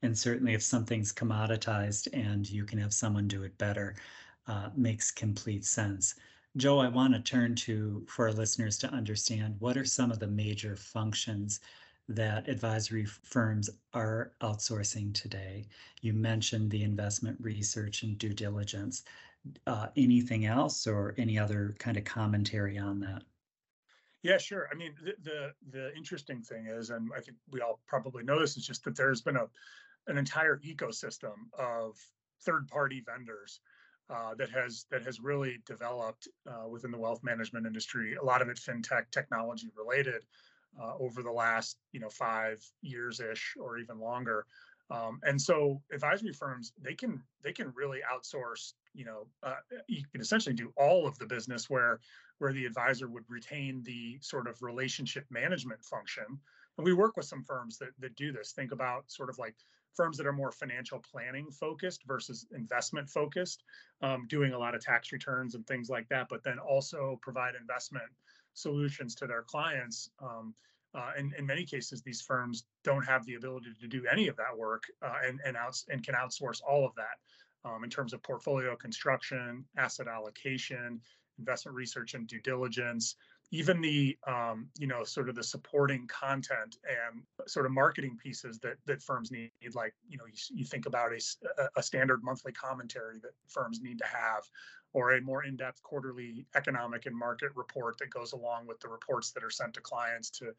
And 0.05 0.15
certainly, 0.15 0.53
if 0.53 0.61
something's 0.61 1.11
commoditized 1.11 2.07
and 2.13 2.47
you 2.47 2.63
can 2.63 2.77
have 2.77 2.93
someone 2.93 3.27
do 3.27 3.41
it 3.41 3.57
better, 3.57 3.95
uh, 4.45 4.69
makes 4.75 5.09
complete 5.09 5.65
sense. 5.65 6.13
Joe, 6.57 6.77
I 6.77 6.87
want 6.89 7.15
to 7.15 7.19
turn 7.19 7.55
to 7.55 8.05
for 8.07 8.27
our 8.27 8.31
listeners 8.31 8.77
to 8.77 8.93
understand 8.93 9.55
what 9.57 9.77
are 9.77 9.83
some 9.83 10.11
of 10.11 10.19
the 10.19 10.27
major 10.27 10.75
functions 10.75 11.59
that 12.07 12.47
advisory 12.47 13.05
firms 13.05 13.67
are 13.95 14.33
outsourcing 14.41 15.11
today. 15.15 15.65
You 16.01 16.13
mentioned 16.13 16.69
the 16.69 16.83
investment 16.83 17.39
research 17.41 18.03
and 18.03 18.15
due 18.19 18.33
diligence. 18.33 19.03
Uh, 19.65 19.87
anything 19.97 20.45
else 20.45 20.85
or 20.85 21.15
any 21.17 21.39
other 21.39 21.73
kind 21.79 21.97
of 21.97 22.03
commentary 22.03 22.77
on 22.77 22.99
that? 22.99 23.23
Yeah, 24.21 24.37
sure. 24.37 24.67
I 24.71 24.75
mean, 24.75 24.93
the, 25.03 25.13
the, 25.23 25.53
the 25.71 25.95
interesting 25.95 26.41
thing 26.41 26.67
is, 26.67 26.91
and 26.91 27.09
I 27.15 27.21
think 27.21 27.37
we 27.51 27.61
all 27.61 27.79
probably 27.87 28.23
know 28.23 28.39
this, 28.39 28.55
is 28.55 28.65
just 28.65 28.83
that 28.83 28.95
there's 28.95 29.21
been 29.21 29.35
a 29.35 29.47
an 30.07 30.17
entire 30.17 30.59
ecosystem 30.59 31.33
of 31.57 31.97
third-party 32.41 33.03
vendors 33.05 33.59
uh, 34.09 34.35
that 34.35 34.49
has 34.49 34.85
that 34.91 35.03
has 35.03 35.19
really 35.19 35.57
developed 35.65 36.27
uh, 36.47 36.67
within 36.67 36.91
the 36.91 36.97
wealth 36.97 37.23
management 37.23 37.65
industry. 37.65 38.15
A 38.15 38.23
lot 38.23 38.41
of 38.41 38.49
it 38.49 38.57
fintech 38.57 39.09
technology 39.11 39.69
related 39.75 40.23
uh, 40.79 40.93
over 40.99 41.23
the 41.23 41.31
last 41.31 41.77
you 41.91 41.99
know 41.99 42.09
five 42.09 42.63
years 42.81 43.19
ish 43.19 43.55
or 43.59 43.77
even 43.79 43.99
longer. 43.99 44.45
Um, 44.91 45.19
and 45.23 45.41
so 45.41 45.81
advisory 45.91 46.33
firms 46.33 46.71
they 46.79 46.93
can 46.93 47.23
they 47.43 47.51
can 47.51 47.73
really 47.75 48.01
outsource 48.13 48.73
you 48.93 49.05
know 49.05 49.25
uh, 49.41 49.55
you 49.87 50.03
can 50.11 50.21
essentially 50.21 50.53
do 50.53 50.71
all 50.77 51.07
of 51.07 51.17
the 51.17 51.25
business 51.25 51.67
where 51.69 51.99
where 52.37 52.53
the 52.53 52.65
advisor 52.65 53.07
would 53.07 53.23
retain 53.27 53.81
the 53.83 54.19
sort 54.21 54.47
of 54.47 54.61
relationship 54.61 55.25
management 55.31 55.83
function 55.83 56.25
and 56.77 56.85
we 56.85 56.93
work 56.93 57.15
with 57.15 57.25
some 57.25 57.43
firms 57.43 57.77
that 57.77 57.89
that 57.99 58.15
do 58.15 58.31
this 58.31 58.51
think 58.51 58.71
about 58.71 59.09
sort 59.11 59.29
of 59.29 59.37
like 59.37 59.55
firms 59.95 60.17
that 60.17 60.27
are 60.27 60.33
more 60.33 60.51
financial 60.51 61.01
planning 61.11 61.49
focused 61.51 62.03
versus 62.05 62.45
investment 62.53 63.09
focused, 63.09 63.63
um, 64.01 64.25
doing 64.27 64.53
a 64.53 64.59
lot 64.59 64.75
of 64.75 64.81
tax 64.81 65.11
returns 65.11 65.55
and 65.55 65.65
things 65.65 65.89
like 65.89 66.07
that, 66.09 66.27
but 66.29 66.43
then 66.43 66.59
also 66.59 67.17
provide 67.21 67.55
investment 67.55 68.05
solutions 68.53 69.15
to 69.15 69.27
their 69.27 69.43
clients. 69.43 70.09
Um, 70.21 70.53
uh, 70.93 71.11
in 71.17 71.45
many 71.45 71.65
cases, 71.65 72.01
these 72.01 72.21
firms 72.21 72.65
don't 72.85 73.05
have 73.05 73.25
the 73.25 73.35
ability 73.35 73.67
to 73.81 73.87
do 73.87 74.05
any 74.09 74.29
of 74.29 74.37
that 74.37 74.57
work 74.57 74.83
uh, 75.01 75.17
and 75.27 75.41
and, 75.45 75.57
outs- 75.57 75.85
and 75.89 76.03
can 76.05 76.15
outsource 76.15 76.61
all 76.65 76.85
of 76.85 76.93
that 76.95 77.69
um, 77.69 77.83
in 77.83 77.89
terms 77.89 78.13
of 78.13 78.23
portfolio 78.23 78.75
construction, 78.77 79.65
asset 79.77 80.07
allocation, 80.07 81.01
investment 81.37 81.75
research 81.75 82.13
and 82.13 82.27
due 82.27 82.39
diligence, 82.41 83.15
even 83.51 83.81
the 83.81 84.17
um, 84.27 84.67
you 84.77 84.87
know 84.87 85.03
sort 85.03 85.29
of 85.29 85.35
the 85.35 85.43
supporting 85.43 86.07
content 86.07 86.77
and 86.87 87.21
sort 87.47 87.65
of 87.65 87.71
marketing 87.71 88.17
pieces 88.21 88.59
that 88.59 88.77
that 88.85 89.01
firms 89.01 89.31
need 89.31 89.51
like 89.73 89.93
you 90.07 90.17
know 90.17 90.25
you, 90.25 90.33
you 90.53 90.65
think 90.65 90.85
about 90.85 91.11
a, 91.11 91.69
a 91.75 91.83
standard 91.83 92.23
monthly 92.23 92.51
commentary 92.51 93.19
that 93.19 93.31
firms 93.47 93.81
need 93.81 93.97
to 93.99 94.05
have 94.05 94.43
or 94.93 95.11
a 95.13 95.21
more 95.21 95.43
in-depth 95.43 95.83
quarterly 95.83 96.45
economic 96.55 97.05
and 97.05 97.15
market 97.15 97.51
report 97.55 97.97
that 97.97 98.09
goes 98.09 98.31
along 98.31 98.65
with 98.65 98.79
the 98.79 98.87
reports 98.87 99.31
that 99.31 99.43
are 99.43 99.49
sent 99.49 99.73
to 99.73 99.81
clients 99.81 100.29
to 100.29 100.53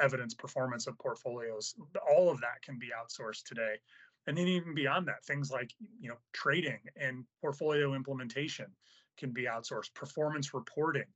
evidence 0.00 0.34
performance 0.34 0.86
of 0.86 0.98
portfolios 0.98 1.74
all 2.10 2.28
of 2.30 2.40
that 2.40 2.60
can 2.62 2.78
be 2.78 2.88
outsourced 2.88 3.44
today. 3.44 3.76
And 4.26 4.36
then 4.36 4.48
even 4.48 4.74
beyond 4.74 5.06
that 5.08 5.24
things 5.24 5.50
like 5.50 5.72
you 6.00 6.08
know 6.08 6.16
trading 6.32 6.80
and 7.00 7.24
portfolio 7.40 7.94
implementation 7.94 8.66
can 9.16 9.30
be 9.30 9.44
outsourced 9.44 9.94
performance 9.94 10.52
reporting 10.52 11.06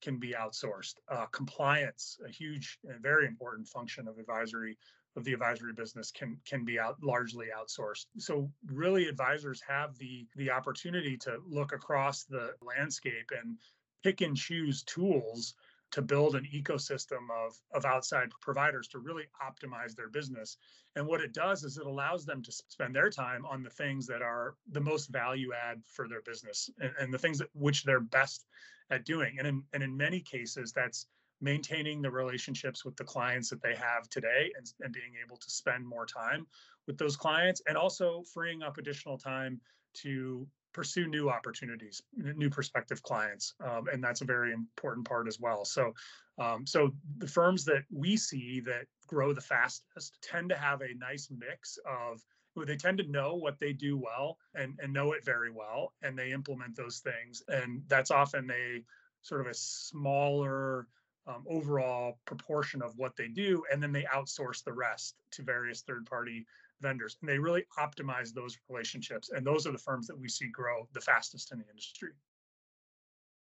can 0.00 0.18
be 0.18 0.32
outsourced. 0.32 0.94
Uh, 1.08 1.26
compliance, 1.26 2.18
a 2.26 2.30
huge 2.30 2.78
and 2.88 3.02
very 3.02 3.26
important 3.26 3.68
function 3.68 4.08
of 4.08 4.18
advisory 4.18 4.76
of 5.16 5.24
the 5.24 5.32
advisory 5.32 5.72
business 5.72 6.10
can 6.10 6.38
can 6.46 6.64
be 6.64 6.78
out 6.78 6.96
largely 7.02 7.46
outsourced. 7.56 8.06
So 8.18 8.50
really 8.66 9.08
advisors 9.08 9.60
have 9.66 9.96
the 9.98 10.26
the 10.36 10.50
opportunity 10.50 11.16
to 11.18 11.38
look 11.48 11.72
across 11.72 12.24
the 12.24 12.52
landscape 12.62 13.30
and 13.36 13.56
pick 14.02 14.20
and 14.20 14.36
choose 14.36 14.82
tools 14.84 15.54
to 15.92 16.02
build 16.02 16.34
an 16.34 16.46
ecosystem 16.54 17.28
of 17.44 17.56
of 17.74 17.84
outside 17.84 18.30
providers 18.40 18.88
to 18.88 18.98
really 18.98 19.24
optimize 19.42 19.94
their 19.94 20.08
business. 20.08 20.56
And 20.96 21.06
what 21.06 21.20
it 21.20 21.32
does 21.32 21.64
is 21.64 21.78
it 21.78 21.86
allows 21.86 22.24
them 22.24 22.42
to 22.42 22.52
spend 22.52 22.94
their 22.94 23.10
time 23.10 23.44
on 23.46 23.62
the 23.62 23.70
things 23.70 24.06
that 24.06 24.22
are 24.22 24.54
the 24.72 24.80
most 24.80 25.08
value 25.08 25.50
add 25.52 25.82
for 25.86 26.08
their 26.08 26.22
business 26.22 26.70
and, 26.80 26.92
and 26.98 27.14
the 27.14 27.18
things 27.18 27.38
that 27.38 27.48
which 27.54 27.84
they're 27.84 28.00
best 28.00 28.46
at 28.90 29.04
doing. 29.04 29.36
And 29.38 29.46
in 29.46 29.62
and 29.72 29.82
in 29.82 29.96
many 29.96 30.20
cases, 30.20 30.72
that's 30.72 31.06
maintaining 31.40 32.02
the 32.02 32.10
relationships 32.10 32.84
with 32.84 32.96
the 32.96 33.04
clients 33.04 33.48
that 33.48 33.62
they 33.62 33.74
have 33.74 34.08
today 34.10 34.52
and, 34.56 34.72
and 34.80 34.92
being 34.92 35.14
able 35.24 35.36
to 35.36 35.50
spend 35.50 35.86
more 35.86 36.04
time 36.04 36.46
with 36.86 36.98
those 36.98 37.16
clients 37.16 37.62
and 37.66 37.78
also 37.78 38.22
freeing 38.34 38.62
up 38.62 38.76
additional 38.76 39.16
time 39.16 39.60
to 39.94 40.46
pursue 40.72 41.06
new 41.08 41.28
opportunities, 41.28 42.02
new 42.16 42.50
prospective 42.50 43.02
clients, 43.02 43.54
um, 43.64 43.88
and 43.92 44.02
that's 44.02 44.20
a 44.20 44.24
very 44.24 44.52
important 44.52 45.06
part 45.06 45.26
as 45.26 45.40
well. 45.40 45.64
So, 45.64 45.92
um, 46.38 46.66
so 46.66 46.92
the 47.18 47.26
firms 47.26 47.64
that 47.66 47.84
we 47.92 48.16
see 48.16 48.60
that 48.60 48.86
grow 49.06 49.32
the 49.32 49.40
fastest 49.40 50.18
tend 50.22 50.48
to 50.50 50.56
have 50.56 50.80
a 50.80 50.94
nice 50.94 51.28
mix 51.30 51.78
of 51.86 52.20
they 52.66 52.76
tend 52.76 52.98
to 52.98 53.10
know 53.10 53.36
what 53.36 53.58
they 53.58 53.72
do 53.72 53.96
well 53.96 54.36
and, 54.54 54.78
and 54.82 54.92
know 54.92 55.12
it 55.12 55.24
very 55.24 55.50
well 55.50 55.92
and 56.02 56.18
they 56.18 56.32
implement 56.32 56.76
those 56.76 56.98
things 56.98 57.42
and 57.48 57.82
that's 57.88 58.10
often 58.10 58.50
a 58.50 58.82
sort 59.22 59.40
of 59.40 59.46
a 59.46 59.54
smaller 59.54 60.86
um, 61.26 61.44
overall 61.48 62.18
proportion 62.24 62.82
of 62.82 62.92
what 62.96 63.16
they 63.16 63.28
do 63.28 63.62
and 63.72 63.82
then 63.82 63.92
they 63.92 64.04
outsource 64.14 64.64
the 64.64 64.72
rest 64.72 65.14
to 65.30 65.42
various 65.42 65.82
third 65.82 66.04
party 66.06 66.46
vendors 66.80 67.16
and 67.20 67.28
they 67.28 67.38
really 67.38 67.64
optimize 67.78 68.32
those 68.32 68.56
relationships 68.68 69.30
and 69.30 69.46
those 69.46 69.66
are 69.66 69.72
the 69.72 69.78
firms 69.78 70.06
that 70.06 70.18
we 70.18 70.28
see 70.28 70.48
grow 70.48 70.88
the 70.92 71.00
fastest 71.00 71.52
in 71.52 71.58
the 71.58 71.68
industry. 71.68 72.10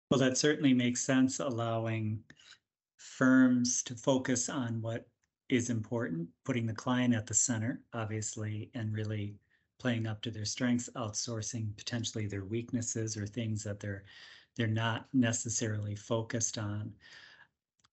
Well 0.09 0.19
that 0.19 0.38
certainly 0.38 0.73
makes 0.73 1.01
sense 1.01 1.39
allowing 1.39 2.19
firms 2.97 3.81
to 3.83 3.95
focus 3.95 4.50
on 4.50 4.81
what 4.81 5.07
is 5.50 5.69
important 5.69 6.27
putting 6.45 6.65
the 6.65 6.73
client 6.73 7.13
at 7.13 7.27
the 7.27 7.33
center 7.33 7.81
obviously 7.93 8.69
and 8.73 8.93
really 8.93 9.35
playing 9.79 10.05
up 10.05 10.21
to 10.21 10.31
their 10.31 10.45
strengths 10.45 10.89
outsourcing 10.95 11.75
potentially 11.75 12.27
their 12.27 12.45
weaknesses 12.45 13.17
or 13.17 13.25
things 13.25 13.63
that 13.63 13.79
they're 13.79 14.03
they're 14.55 14.67
not 14.67 15.07
necessarily 15.13 15.95
focused 15.95 16.57
on. 16.57 16.93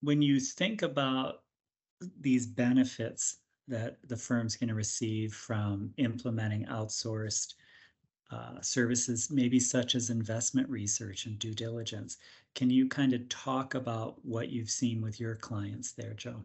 When 0.00 0.22
you 0.22 0.40
think 0.40 0.82
about 0.82 1.42
these 2.20 2.46
benefits 2.46 3.38
that 3.68 3.96
the 4.08 4.16
firm's 4.16 4.56
going 4.56 4.68
to 4.68 4.74
receive 4.74 5.34
from 5.34 5.92
implementing 5.96 6.64
outsourced 6.66 7.54
uh, 8.30 8.60
services, 8.60 9.30
maybe 9.30 9.58
such 9.58 9.94
as 9.94 10.10
investment 10.10 10.68
research 10.68 11.26
and 11.26 11.38
due 11.38 11.54
diligence. 11.54 12.18
Can 12.54 12.70
you 12.70 12.88
kind 12.88 13.12
of 13.12 13.28
talk 13.28 13.74
about 13.74 14.16
what 14.24 14.50
you've 14.50 14.70
seen 14.70 15.00
with 15.00 15.18
your 15.18 15.34
clients 15.34 15.92
there, 15.92 16.14
Joe? 16.14 16.42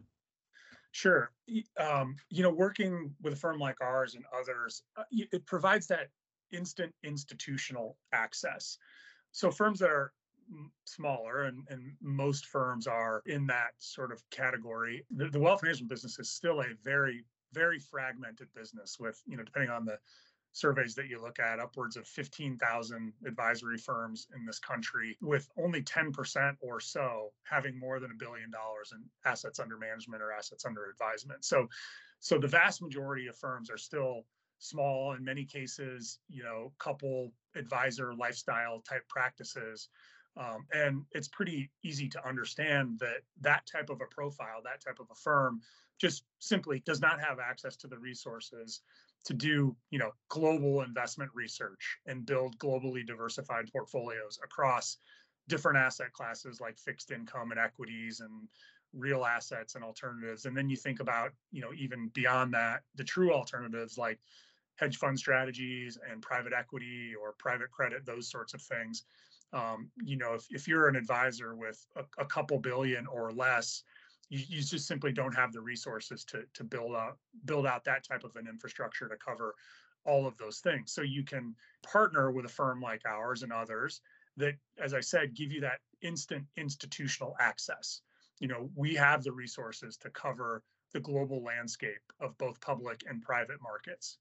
Sure. 0.92 1.32
Um, 1.78 2.16
you 2.30 2.42
know, 2.42 2.50
working 2.50 3.12
with 3.20 3.32
a 3.32 3.36
firm 3.36 3.58
like 3.58 3.76
ours 3.80 4.14
and 4.14 4.24
others, 4.38 4.82
uh, 4.96 5.02
it 5.10 5.44
provides 5.44 5.86
that 5.88 6.08
instant 6.52 6.94
institutional 7.02 7.96
access. 8.12 8.78
So 9.32 9.50
firms 9.50 9.80
that 9.80 9.90
are 9.90 10.12
smaller 10.84 11.44
and, 11.44 11.66
and 11.68 11.92
most 12.00 12.46
firms 12.46 12.86
are 12.86 13.22
in 13.26 13.46
that 13.46 13.72
sort 13.78 14.12
of 14.12 14.22
category. 14.30 15.04
The, 15.16 15.28
the 15.28 15.40
wealth 15.40 15.62
management 15.62 15.90
business 15.90 16.18
is 16.18 16.30
still 16.30 16.60
a 16.60 16.74
very 16.82 17.24
very 17.52 17.78
fragmented 17.78 18.48
business 18.54 18.96
with 18.98 19.22
you 19.26 19.36
know 19.36 19.44
depending 19.44 19.70
on 19.70 19.84
the 19.84 19.96
surveys 20.52 20.94
that 20.94 21.08
you 21.08 21.20
look 21.20 21.40
at 21.40 21.58
upwards 21.58 21.96
of 21.96 22.06
15,000 22.06 23.12
advisory 23.26 23.76
firms 23.76 24.28
in 24.36 24.46
this 24.46 24.60
country 24.60 25.16
with 25.20 25.48
only 25.58 25.82
10% 25.82 26.56
or 26.60 26.78
so 26.78 27.32
having 27.42 27.76
more 27.76 27.98
than 27.98 28.12
a 28.12 28.24
billion 28.24 28.52
dollars 28.52 28.92
in 28.92 29.02
assets 29.24 29.58
under 29.58 29.76
management 29.76 30.22
or 30.22 30.30
assets 30.32 30.64
under 30.64 30.88
advisement. 30.88 31.44
So 31.44 31.66
so 32.20 32.38
the 32.38 32.48
vast 32.48 32.82
majority 32.82 33.26
of 33.26 33.36
firms 33.36 33.68
are 33.68 33.76
still 33.76 34.22
small 34.58 35.12
in 35.12 35.24
many 35.24 35.44
cases 35.44 36.20
you 36.28 36.42
know 36.42 36.72
couple 36.78 37.32
advisor 37.56 38.14
lifestyle 38.14 38.80
type 38.88 39.06
practices 39.08 39.88
um, 40.36 40.66
and 40.72 41.04
it's 41.12 41.28
pretty 41.28 41.70
easy 41.82 42.08
to 42.08 42.26
understand 42.26 42.98
that 42.98 43.22
that 43.40 43.66
type 43.66 43.90
of 43.90 44.00
a 44.00 44.14
profile, 44.14 44.60
that 44.64 44.84
type 44.84 44.98
of 45.00 45.06
a 45.10 45.14
firm, 45.14 45.60
just 46.00 46.24
simply 46.40 46.82
does 46.84 47.00
not 47.00 47.20
have 47.20 47.38
access 47.38 47.76
to 47.76 47.86
the 47.86 47.98
resources 47.98 48.80
to 49.24 49.32
do, 49.32 49.74
you 49.90 49.98
know, 49.98 50.10
global 50.28 50.82
investment 50.82 51.30
research 51.34 51.98
and 52.06 52.26
build 52.26 52.58
globally 52.58 53.06
diversified 53.06 53.70
portfolios 53.72 54.38
across 54.42 54.98
different 55.48 55.78
asset 55.78 56.12
classes 56.12 56.60
like 56.60 56.78
fixed 56.78 57.10
income 57.10 57.50
and 57.50 57.60
equities 57.60 58.20
and 58.20 58.48
real 58.92 59.24
assets 59.24 59.76
and 59.76 59.84
alternatives. 59.84 60.46
And 60.46 60.56
then 60.56 60.68
you 60.68 60.76
think 60.76 61.00
about, 61.00 61.30
you 61.52 61.60
know, 61.60 61.72
even 61.76 62.08
beyond 62.08 62.54
that, 62.54 62.82
the 62.96 63.04
true 63.04 63.32
alternatives 63.32 63.96
like 63.96 64.18
hedge 64.76 64.96
fund 64.96 65.18
strategies 65.18 65.96
and 66.10 66.20
private 66.20 66.52
equity 66.52 67.12
or 67.20 67.34
private 67.38 67.70
credit, 67.70 68.04
those 68.04 68.30
sorts 68.30 68.54
of 68.54 68.62
things 68.62 69.04
um, 69.54 69.88
you 70.02 70.16
know, 70.16 70.34
if, 70.34 70.46
if 70.50 70.68
you're 70.68 70.88
an 70.88 70.96
advisor 70.96 71.54
with 71.54 71.86
a, 71.96 72.02
a 72.18 72.26
couple 72.26 72.58
billion 72.58 73.06
or 73.06 73.32
less, 73.32 73.84
you, 74.28 74.40
you, 74.48 74.62
just 74.62 74.88
simply 74.88 75.12
don't 75.12 75.34
have 75.34 75.52
the 75.52 75.60
resources 75.60 76.24
to 76.24 76.42
to 76.54 76.64
build 76.64 76.96
out 76.96 77.18
build 77.44 77.66
out 77.66 77.84
that 77.84 78.04
type 78.04 78.24
of 78.24 78.34
an 78.36 78.48
infrastructure 78.48 79.08
to 79.08 79.16
cover 79.16 79.54
all 80.04 80.26
of 80.26 80.36
those 80.36 80.58
things. 80.58 80.92
So 80.92 81.02
you 81.02 81.22
can 81.24 81.54
partner 81.82 82.30
with 82.30 82.44
a 82.44 82.48
firm 82.48 82.80
like 82.80 83.02
ours 83.06 83.42
and 83.42 83.52
others 83.52 84.00
that, 84.36 84.54
as 84.82 84.92
I 84.92 85.00
said, 85.00 85.34
give 85.34 85.52
you 85.52 85.60
that 85.60 85.78
instant 86.02 86.44
institutional 86.56 87.36
access. 87.40 88.02
You 88.40 88.48
know, 88.48 88.70
we 88.74 88.94
have 88.94 89.22
the 89.22 89.32
resources 89.32 89.96
to 89.98 90.10
cover 90.10 90.62
the 90.92 91.00
global 91.00 91.42
landscape 91.42 92.02
of 92.20 92.36
both 92.38 92.60
public 92.60 93.02
and 93.08 93.22
private 93.22 93.62
markets. 93.62 94.18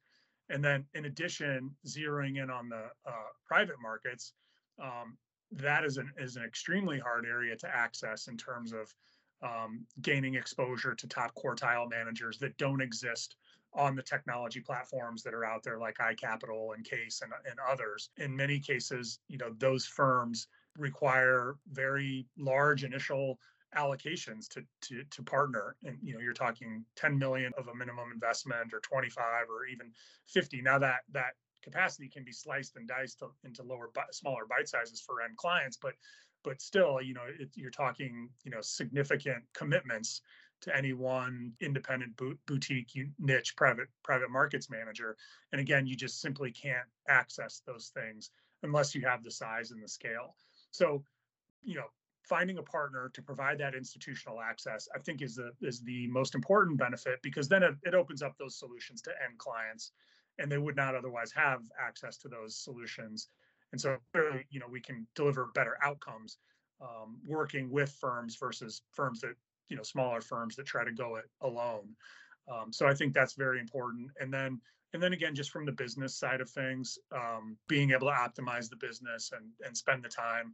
And 0.50 0.63
then, 0.63 0.86
in 0.94 1.06
addition, 1.06 1.72
zeroing 1.88 2.42
in 2.42 2.50
on 2.50 2.70
the 2.70 2.86
uh, 3.06 3.32
private 3.48 3.78
markets, 3.82 4.34
um, 4.82 5.18
that 5.51 5.84
is 5.84 5.98
an 5.98 6.12
is 6.18 6.36
an 6.36 6.44
extremely 6.44 7.00
hard 7.00 7.25
area 7.25 7.56
to 7.56 7.68
access 7.68 8.27
in 8.27 8.38
terms 8.38 8.74
of 8.74 8.94
um, 9.44 9.86
gaining 10.01 10.36
exposure 10.36 10.96
to 10.96 11.08
top 11.08 11.34
quartile 11.36 11.89
managers 11.89 12.38
that 12.39 12.58
don't 12.58 12.82
exist 12.82 13.36
on 13.74 13.96
the 13.96 14.03
technology 14.03 14.60
platforms 14.60 15.24
that 15.24 15.34
are 15.34 15.46
out 15.46 15.63
there 15.63 15.80
like 15.80 15.98
iCapital 15.98 16.75
and 16.75 16.86
CAIS 16.86 17.22
and, 17.24 17.34
and 17.50 17.60
others. 17.70 18.10
In 18.18 18.36
many 18.36 18.60
cases, 18.60 19.20
you 19.27 19.38
know, 19.38 19.51
those 19.58 19.86
firms 19.86 20.48
require 20.77 21.56
very 21.72 22.27
large 22.38 22.84
initial 22.84 23.38
allocations 23.75 24.48
to 24.48 24.62
to 24.82 25.03
to 25.10 25.24
partner 25.24 25.75
and 25.84 25.98
you 26.03 26.13
know 26.13 26.20
you're 26.20 26.32
talking 26.32 26.86
10 26.96 27.18
million 27.18 27.51
of 27.58 27.68
a 27.70 27.75
minimum 27.75 28.12
investment 28.13 28.72
or 28.72 28.80
25 28.82 29.48
or 29.50 29.65
even 29.65 29.92
50 30.27 30.62
now 30.62 30.77
that 30.77 31.00
that 31.12 31.34
capacity 31.63 32.08
can 32.08 32.24
be 32.24 32.32
sliced 32.32 32.75
and 32.75 32.88
diced 32.88 33.20
to, 33.20 33.29
into 33.43 33.63
lower, 33.63 33.89
smaller 34.12 34.46
bite 34.48 34.67
sizes 34.67 35.01
for 35.01 35.22
end 35.22 35.38
clients. 35.38 35.77
But 35.77 35.93
but 36.43 36.62
still, 36.62 37.01
you 37.01 37.13
know, 37.13 37.24
it, 37.39 37.50
you're 37.55 37.72
talking, 37.72 38.29
you 38.43 38.51
know, 38.51 38.60
significant 38.62 39.43
commitments 39.53 40.22
to 40.62 40.75
any 40.75 40.93
one 40.93 41.51
independent 41.62 42.20
boutique 42.46 42.98
niche 43.20 43.55
private 43.55 43.88
private 44.03 44.29
markets 44.29 44.70
manager. 44.70 45.17
And 45.51 45.60
again, 45.60 45.88
you 45.88 45.96
just 45.96 46.22
simply 46.22 46.51
can't 46.51 46.88
access 47.08 47.62
those 47.65 47.91
things 47.93 48.29
unless 48.62 48.96
you 48.96 49.01
have 49.01 49.24
the 49.24 49.32
size 49.32 49.72
and 49.72 49.84
the 49.84 49.88
scale. 49.88 50.36
So, 50.72 51.03
you 51.63 51.75
know, 51.75 51.88
finding 52.24 52.58
a 52.58 52.63
partner 52.63 53.12
to 53.13 53.22
provide 53.22 53.58
that 53.60 53.75
institutional 53.75 54.39
access, 54.41 54.88
I 54.96 55.00
think 55.00 55.22
is 55.22 55.36
the 55.36 55.51
is 55.62 55.82
the 55.82 56.08
most 56.08 56.36
important 56.36 56.77
benefit 56.77 57.20
because 57.22 57.50
then 57.50 57.63
it, 57.63 57.75
it 57.84 57.93
opens 57.93 58.22
up 58.22 58.38
those 58.38 58.58
solutions 58.58 59.01
to 59.03 59.12
end 59.24 59.38
clients 59.38 59.91
and 60.40 60.52
they 60.52 60.58
would 60.58 60.75
not 60.75 60.96
otherwise 60.96 61.32
have 61.32 61.62
access 61.80 62.18
to 62.18 62.28
those 62.28 62.56
solutions. 62.58 63.30
And 63.72 63.82
so, 63.82 63.98
you 64.50 64.60
know, 64.60 64.68
we 64.70 64.82
can 64.82 65.08
deliver 65.16 65.50
better 65.54 65.78
outcomes 65.84 66.38
um, 66.82 67.18
working 67.25 67.70
with 67.72 67.92
firms 68.00 68.36
versus 68.40 68.82
firms 68.92 69.22
that, 69.22 69.36
you 69.70 69.78
know, 69.78 69.84
smaller 69.84 70.22
firms 70.22 70.56
that 70.56 70.66
try 70.66 70.84
to 70.84 70.92
go 70.92 71.16
it 71.16 71.25
alone. 71.42 71.96
Um, 72.52 72.72
so 72.72 72.88
I 72.88 72.94
think 72.94 73.13
that's 73.13 73.34
very 73.34 73.60
important. 73.60 74.10
And 74.20 74.34
then, 74.34 74.60
and 74.94 75.02
then 75.02 75.13
again, 75.13 75.34
just 75.34 75.52
from 75.52 75.66
the 75.66 75.72
business 75.72 76.16
side 76.16 76.42
of 76.42 76.50
things, 76.50 77.00
um, 77.12 77.58
being 77.68 77.92
able 77.92 78.08
to 78.08 78.13
optimize 78.13 78.70
the 78.70 78.75
business 78.75 79.32
and 79.36 79.50
and 79.66 79.75
spend 79.75 80.04
the 80.04 80.10
time 80.10 80.54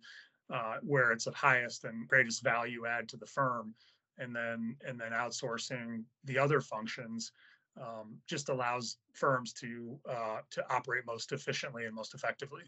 uh, 0.54 0.76
where 0.82 1.12
it's 1.12 1.28
of 1.28 1.36
highest 1.36 1.84
and 1.84 2.08
greatest 2.08 2.42
value 2.44 2.86
add 2.86 3.10
to 3.10 3.18
the 3.18 3.26
firm, 3.26 3.74
and 4.18 4.34
then 4.34 4.78
and 4.88 5.00
then 5.00 5.12
outsourcing 5.12 6.04
the 6.24 6.38
other 6.38 6.62
functions 6.62 7.32
um, 7.80 8.18
just 8.28 8.50
allows 8.50 8.98
firms 9.14 9.54
to 9.54 10.00
uh, 10.10 10.40
to 10.52 10.64
operate 10.74 11.06
most 11.06 11.32
efficiently 11.32 11.86
and 11.86 11.96
most 11.96 12.14
effectively. 12.14 12.64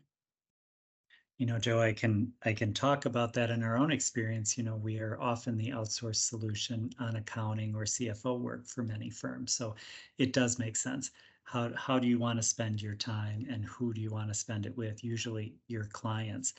You 1.38 1.48
know, 1.48 1.58
Joe, 1.58 1.82
I 1.82 1.94
can 1.94 2.32
I 2.46 2.54
can 2.54 2.74
talk 2.74 3.06
about 3.06 3.34
that 3.34 3.50
in 3.50 3.64
our 3.64 3.76
own 3.78 3.92
experience. 3.92 4.58
You 4.58 4.64
know, 4.64 4.76
we 4.76 5.00
are 5.00 5.20
often 5.20 5.58
the 5.58 5.70
outsourced 5.70 6.28
solution 6.30 6.92
on 7.00 7.16
accounting 7.16 7.74
or 7.76 7.84
CFO 7.84 8.40
work 8.40 8.68
for 8.68 8.84
many 8.84 9.10
firms. 9.10 9.54
So 9.54 9.76
it 10.20 10.34
does 10.34 10.60
make 10.60 10.76
sense. 10.76 11.10
How 11.44 11.72
how 11.76 12.00
do 12.00 12.08
you 12.08 12.20
want 12.20 12.38
to 12.38 12.44
spend 12.44 12.82
your 12.82 12.96
time 12.96 13.48
and 13.50 13.66
who 13.66 13.94
do 13.94 14.02
you 14.02 14.12
want 14.12 14.28
to 14.30 14.36
spend 14.36 14.66
it 14.66 14.78
with? 14.78 15.04
Usually 15.04 15.56
your 15.68 15.86
clients. 15.86 16.54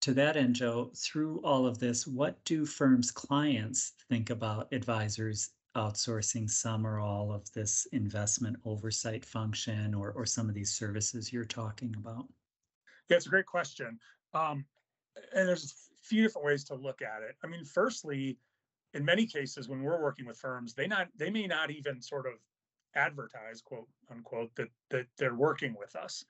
to 0.00 0.14
that 0.14 0.36
end, 0.36 0.56
Joe, 0.56 0.90
through 0.96 1.40
all 1.44 1.66
of 1.66 1.78
this, 1.78 2.06
what 2.06 2.42
do 2.44 2.64
firms' 2.66 3.10
clients 3.10 3.92
think 4.08 4.30
about 4.30 4.72
advisors 4.72 5.50
outsourcing 5.76 6.50
some 6.50 6.86
or 6.86 6.98
all 6.98 7.32
of 7.32 7.50
this 7.52 7.86
investment 7.92 8.56
oversight 8.64 9.24
function 9.24 9.94
or, 9.94 10.12
or 10.12 10.26
some 10.26 10.48
of 10.48 10.54
these 10.54 10.72
services 10.72 11.32
you're 11.32 11.44
talking 11.44 11.94
about? 11.96 12.26
Yeah, 13.08 13.16
it's 13.16 13.26
a 13.26 13.30
great 13.30 13.46
question. 13.46 13.98
Um, 14.34 14.64
and 15.34 15.48
there's 15.48 15.64
a 15.64 16.06
few 16.06 16.22
different 16.22 16.46
ways 16.46 16.64
to 16.64 16.74
look 16.74 17.02
at 17.02 17.22
it. 17.22 17.36
I 17.44 17.46
mean, 17.46 17.64
firstly, 17.64 18.38
in 18.94 19.04
many 19.04 19.26
cases, 19.26 19.68
when 19.68 19.82
we're 19.82 20.02
working 20.02 20.26
with 20.26 20.38
firms, 20.38 20.74
they 20.74 20.86
not 20.86 21.08
they 21.16 21.30
may 21.30 21.46
not 21.46 21.70
even 21.70 22.00
sort 22.02 22.26
of 22.26 22.34
advertise, 22.94 23.60
quote 23.62 23.88
unquote, 24.10 24.54
that 24.56 24.68
that 24.90 25.06
they're 25.18 25.34
working 25.34 25.76
with 25.78 25.94
us. 25.96 26.24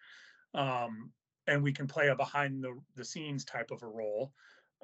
Um, 0.54 1.12
and 1.47 1.62
we 1.62 1.73
can 1.73 1.87
play 1.87 2.09
a 2.09 2.14
behind 2.14 2.62
the, 2.62 2.78
the 2.97 3.04
scenes 3.04 3.44
type 3.44 3.70
of 3.70 3.82
a 3.82 3.87
role. 3.87 4.32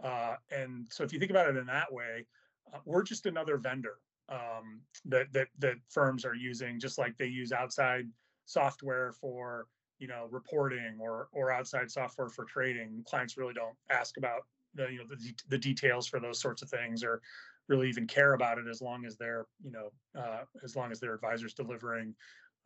Uh, 0.03 0.35
and 0.51 0.87
so 0.91 1.05
if 1.05 1.13
you 1.13 1.19
think 1.19 1.31
about 1.31 1.49
it 1.49 1.57
in 1.57 1.67
that 1.67 1.93
way, 1.93 2.27
uh, 2.73 2.79
we're 2.85 3.03
just 3.03 3.27
another 3.27 3.57
vendor 3.57 3.99
um, 4.29 4.81
that, 5.05 5.33
that 5.33 5.49
that 5.59 5.77
firms 5.89 6.25
are 6.25 6.35
using, 6.35 6.81
just 6.81 6.99
like 6.99 7.17
they 7.17 7.27
use 7.27 7.53
outside 7.53 8.07
software 8.45 9.13
for 9.13 9.67
you 9.99 10.09
know 10.09 10.27
reporting 10.31 10.97
or 11.01 11.29
or 11.33 11.53
outside 11.53 11.91
software 11.91 12.29
for 12.29 12.45
trading. 12.45 13.03
Clients 13.07 13.37
really 13.37 13.55
don't 13.55 13.77
ask 13.91 14.17
about 14.17 14.43
the 14.75 14.89
you 14.91 14.99
know 14.99 15.05
the, 15.09 15.35
the 15.49 15.59
details 15.59 16.07
for 16.07 16.21
those 16.21 16.41
sorts 16.41 16.63
of 16.63 16.69
things 16.69 17.03
or 17.03 17.21
really 17.69 17.89
even 17.89 18.07
care 18.07 18.35
about 18.35 18.59
it 18.59 18.67
as 18.69 18.81
long 18.81 19.05
as 19.05 19.17
they're 19.17 19.47
you 19.63 19.73
know 19.73 19.91
uh, 20.21 20.45
as 20.65 20.77
long 20.77 20.91
as 20.91 21.01
their 21.01 21.15
advisors 21.15 21.55
delivering 21.55 22.15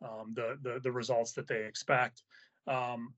um, 0.03 0.33
the, 0.35 0.57
the 0.61 0.79
the 0.81 0.91
results 0.91 1.33
that 1.33 1.47
they 1.47 1.63
expect. 1.63 2.23
Um, 2.67 3.13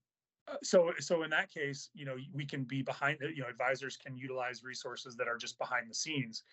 uh, 0.49 0.55
so 0.61 0.91
so 0.99 1.23
in 1.23 1.29
that 1.29 1.49
case 1.49 1.89
you 1.93 2.05
know 2.05 2.15
we 2.33 2.45
can 2.45 2.65
be 2.65 2.81
behind 2.81 3.17
you 3.21 3.41
know 3.41 3.47
advisors 3.49 3.95
can 3.95 4.17
utilize 4.17 4.61
resources 4.61 5.15
that 5.15 5.27
are 5.27 5.37
just 5.37 5.57
behind 5.57 5.89
the 5.89 5.95
scenes 5.95 6.43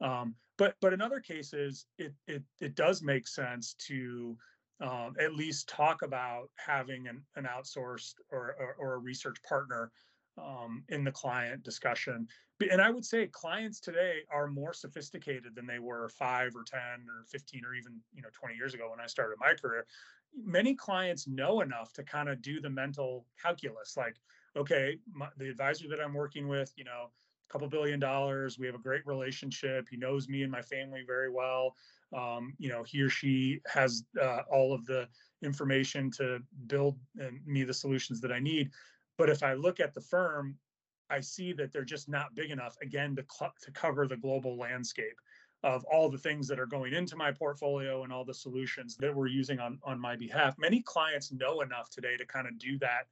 um, 0.00 0.34
but 0.58 0.74
but 0.80 0.92
in 0.92 1.00
other 1.00 1.20
cases 1.20 1.86
it 1.98 2.12
it, 2.26 2.42
it 2.60 2.74
does 2.74 3.02
make 3.02 3.26
sense 3.26 3.74
to 3.74 4.36
um, 4.80 5.14
at 5.20 5.34
least 5.34 5.68
talk 5.68 6.02
about 6.02 6.48
having 6.56 7.06
an, 7.06 7.22
an 7.36 7.44
outsourced 7.44 8.14
or, 8.30 8.56
or, 8.58 8.76
or 8.78 8.94
a 8.94 8.98
research 8.98 9.36
partner 9.42 9.90
um, 10.38 10.84
in 10.88 11.04
the 11.04 11.12
client 11.12 11.62
discussion. 11.62 12.26
And 12.70 12.80
i 12.80 12.90
would 12.90 13.04
say 13.04 13.26
clients 13.26 13.80
today 13.80 14.20
are 14.30 14.46
more 14.46 14.74
sophisticated 14.74 15.54
than 15.54 15.66
they 15.66 15.78
were 15.78 16.08
5 16.08 16.56
or 16.56 16.64
10 16.64 16.80
or 17.08 17.24
15 17.28 17.62
or 17.64 17.74
even 17.74 17.98
you 18.14 18.22
know 18.22 18.28
20 18.38 18.54
years 18.54 18.74
ago 18.74 18.90
when 18.90 19.00
i 19.00 19.06
started 19.06 19.36
my 19.40 19.54
career. 19.54 19.86
Many 20.44 20.74
clients 20.74 21.26
know 21.26 21.62
enough 21.62 21.92
to 21.94 22.04
kind 22.04 22.28
of 22.28 22.40
do 22.42 22.60
the 22.60 22.70
mental 22.70 23.26
calculus 23.42 23.96
like 23.96 24.16
okay 24.56 24.98
my, 25.12 25.28
the 25.38 25.48
advisor 25.48 25.88
that 25.88 26.00
i'm 26.00 26.14
working 26.14 26.48
with 26.48 26.72
you 26.76 26.84
know 26.84 27.10
couple 27.50 27.68
billion 27.68 28.00
dollars. 28.00 28.58
We 28.58 28.66
have 28.66 28.74
a 28.74 28.78
great 28.78 29.06
relationship. 29.06 29.88
He 29.90 29.96
knows 29.96 30.28
me 30.28 30.42
and 30.42 30.52
my 30.52 30.62
family 30.62 31.02
very 31.06 31.30
well. 31.30 31.76
Um, 32.16 32.54
you 32.58 32.68
know 32.68 32.82
he 32.82 33.00
or 33.02 33.08
she 33.08 33.60
has 33.66 34.04
uh, 34.20 34.40
all 34.50 34.72
of 34.72 34.84
the 34.86 35.08
information 35.42 36.10
to 36.12 36.40
build 36.66 36.98
me 37.46 37.62
the 37.64 37.72
solutions 37.72 38.20
that 38.20 38.32
i 38.32 38.38
need. 38.38 38.70
But 39.16 39.30
if 39.30 39.42
i 39.42 39.54
look 39.54 39.80
at 39.80 39.94
the 39.94 40.00
firm 40.00 40.56
i 41.08 41.20
see 41.20 41.52
that 41.52 41.72
they're 41.72 41.84
just 41.84 42.08
not 42.08 42.34
big 42.34 42.50
enough 42.50 42.76
again 42.82 43.16
to, 43.16 43.24
cl- 43.30 43.54
to 43.62 43.70
cover 43.72 44.06
the 44.06 44.16
global 44.16 44.56
landscape 44.58 45.16
of 45.62 45.84
all 45.84 46.08
the 46.08 46.18
things 46.18 46.48
that 46.48 46.58
are 46.58 46.66
going 46.66 46.94
into 46.94 47.16
my 47.16 47.30
portfolio 47.30 48.02
and 48.02 48.12
all 48.12 48.24
the 48.24 48.34
solutions 48.34 48.96
that 48.96 49.14
we're 49.14 49.26
using 49.26 49.58
on, 49.58 49.78
on 49.84 50.00
my 50.00 50.16
behalf. 50.16 50.56
Many 50.58 50.80
clients 50.80 51.32
know 51.32 51.60
enough 51.60 51.90
today 51.90 52.16
to 52.16 52.24
kind 52.24 52.46
of 52.46 52.58
do 52.58 52.78
that 52.78 53.08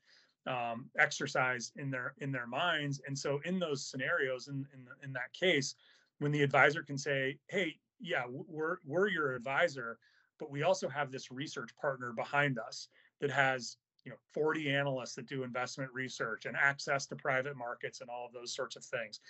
um, 0.48 0.86
exercise 0.98 1.72
in 1.76 1.90
their 1.90 2.14
in 2.18 2.32
their 2.32 2.46
minds. 2.46 3.00
And 3.06 3.16
so 3.16 3.40
in 3.44 3.58
those 3.58 3.86
scenarios, 3.86 4.48
in, 4.48 4.66
in, 4.72 4.86
in 5.02 5.12
that 5.12 5.32
case, 5.32 5.74
when 6.18 6.32
the 6.32 6.42
advisor 6.42 6.82
can 6.82 6.98
say, 6.98 7.38
hey, 7.48 7.76
yeah, 8.00 8.24
we're 8.28 8.78
we're 8.84 9.08
your 9.08 9.34
advisor, 9.34 9.98
but 10.38 10.50
we 10.50 10.62
also 10.62 10.88
have 10.88 11.12
this 11.12 11.30
research 11.30 11.70
partner 11.80 12.12
behind 12.12 12.58
us 12.58 12.88
that 13.20 13.30
has 13.30 13.76
you 14.04 14.10
know 14.10 14.18
40 14.32 14.70
analysts 14.70 15.14
that 15.16 15.26
do 15.26 15.42
investment 15.42 15.92
research 15.92 16.46
and 16.46 16.56
access 16.56 17.06
to 17.06 17.16
private 17.16 17.56
markets 17.56 18.00
and 18.00 18.08
all 18.08 18.26
of 18.26 18.32
those 18.32 18.54
sorts 18.54 18.76
of 18.76 18.84
things 18.84 19.20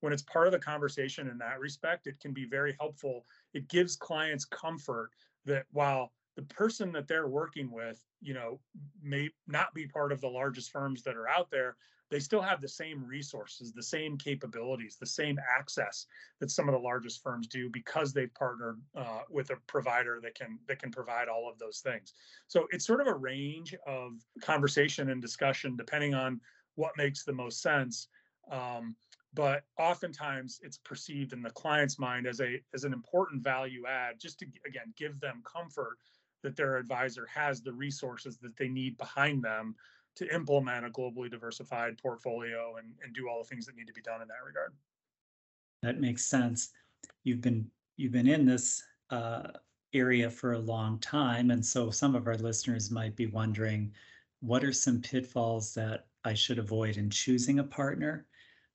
when 0.00 0.12
it's 0.12 0.22
part 0.22 0.46
of 0.46 0.52
the 0.52 0.58
conversation 0.58 1.28
in 1.28 1.38
that 1.38 1.58
respect, 1.58 2.06
it 2.06 2.20
can 2.20 2.32
be 2.32 2.44
very 2.44 2.76
helpful. 2.78 3.26
It 3.52 3.68
gives 3.68 3.96
clients 3.96 4.44
comfort 4.44 5.10
that 5.44 5.64
while 5.72 6.12
the 6.38 6.44
person 6.44 6.92
that 6.92 7.08
they're 7.08 7.26
working 7.26 7.68
with, 7.68 8.00
you 8.20 8.32
know, 8.32 8.60
may 9.02 9.28
not 9.48 9.74
be 9.74 9.88
part 9.88 10.12
of 10.12 10.20
the 10.20 10.28
largest 10.28 10.70
firms 10.70 11.02
that 11.02 11.16
are 11.16 11.28
out 11.28 11.50
there, 11.50 11.74
they 12.12 12.20
still 12.20 12.40
have 12.40 12.60
the 12.60 12.68
same 12.68 13.04
resources, 13.04 13.72
the 13.72 13.82
same 13.82 14.16
capabilities, 14.16 14.96
the 15.00 15.04
same 15.04 15.36
access 15.58 16.06
that 16.38 16.52
some 16.52 16.68
of 16.68 16.74
the 16.74 16.80
largest 16.80 17.24
firms 17.24 17.48
do 17.48 17.68
because 17.68 18.12
they've 18.12 18.32
partnered 18.34 18.80
uh, 18.94 19.22
with 19.28 19.50
a 19.50 19.56
provider 19.66 20.20
that 20.22 20.36
can 20.36 20.60
that 20.68 20.80
can 20.80 20.92
provide 20.92 21.26
all 21.26 21.50
of 21.50 21.58
those 21.58 21.80
things. 21.80 22.14
So 22.46 22.68
it's 22.70 22.86
sort 22.86 23.00
of 23.00 23.08
a 23.08 23.14
range 23.14 23.74
of 23.84 24.12
conversation 24.40 25.10
and 25.10 25.20
discussion 25.20 25.76
depending 25.76 26.14
on 26.14 26.40
what 26.76 26.92
makes 26.96 27.24
the 27.24 27.32
most 27.32 27.62
sense. 27.62 28.06
Um, 28.48 28.94
but 29.34 29.64
oftentimes 29.76 30.60
it's 30.62 30.78
perceived 30.78 31.32
in 31.32 31.42
the 31.42 31.50
client's 31.50 31.98
mind 31.98 32.28
as 32.28 32.40
a 32.40 32.62
as 32.74 32.84
an 32.84 32.92
important 32.92 33.42
value 33.42 33.86
add 33.86 34.20
just 34.20 34.38
to 34.38 34.46
again 34.64 34.94
give 34.96 35.18
them 35.18 35.42
comfort 35.44 35.98
that 36.42 36.56
their 36.56 36.76
advisor 36.76 37.26
has 37.26 37.60
the 37.60 37.72
resources 37.72 38.38
that 38.38 38.56
they 38.56 38.68
need 38.68 38.96
behind 38.96 39.42
them 39.42 39.74
to 40.16 40.34
implement 40.34 40.84
a 40.84 40.90
globally 40.90 41.30
diversified 41.30 41.96
portfolio 41.98 42.76
and, 42.76 42.92
and 43.04 43.14
do 43.14 43.28
all 43.28 43.42
the 43.42 43.48
things 43.48 43.66
that 43.66 43.76
need 43.76 43.86
to 43.86 43.92
be 43.92 44.00
done 44.00 44.20
in 44.20 44.28
that 44.28 44.44
regard. 44.44 44.72
That 45.82 46.00
makes 46.00 46.24
sense. 46.24 46.70
You've 47.22 47.40
been 47.40 47.70
you've 47.96 48.12
been 48.12 48.28
in 48.28 48.44
this 48.44 48.82
uh, 49.10 49.48
area 49.94 50.28
for 50.28 50.52
a 50.52 50.58
long 50.58 50.98
time 50.98 51.50
and 51.50 51.64
so 51.64 51.90
some 51.90 52.14
of 52.14 52.26
our 52.26 52.36
listeners 52.36 52.90
might 52.90 53.16
be 53.16 53.26
wondering 53.26 53.92
what 54.40 54.62
are 54.62 54.72
some 54.72 55.00
pitfalls 55.00 55.72
that 55.74 56.06
i 56.24 56.34
should 56.34 56.58
avoid 56.58 56.96
in 56.96 57.10
choosing 57.10 57.58
a 57.58 57.64
partner? 57.64 58.26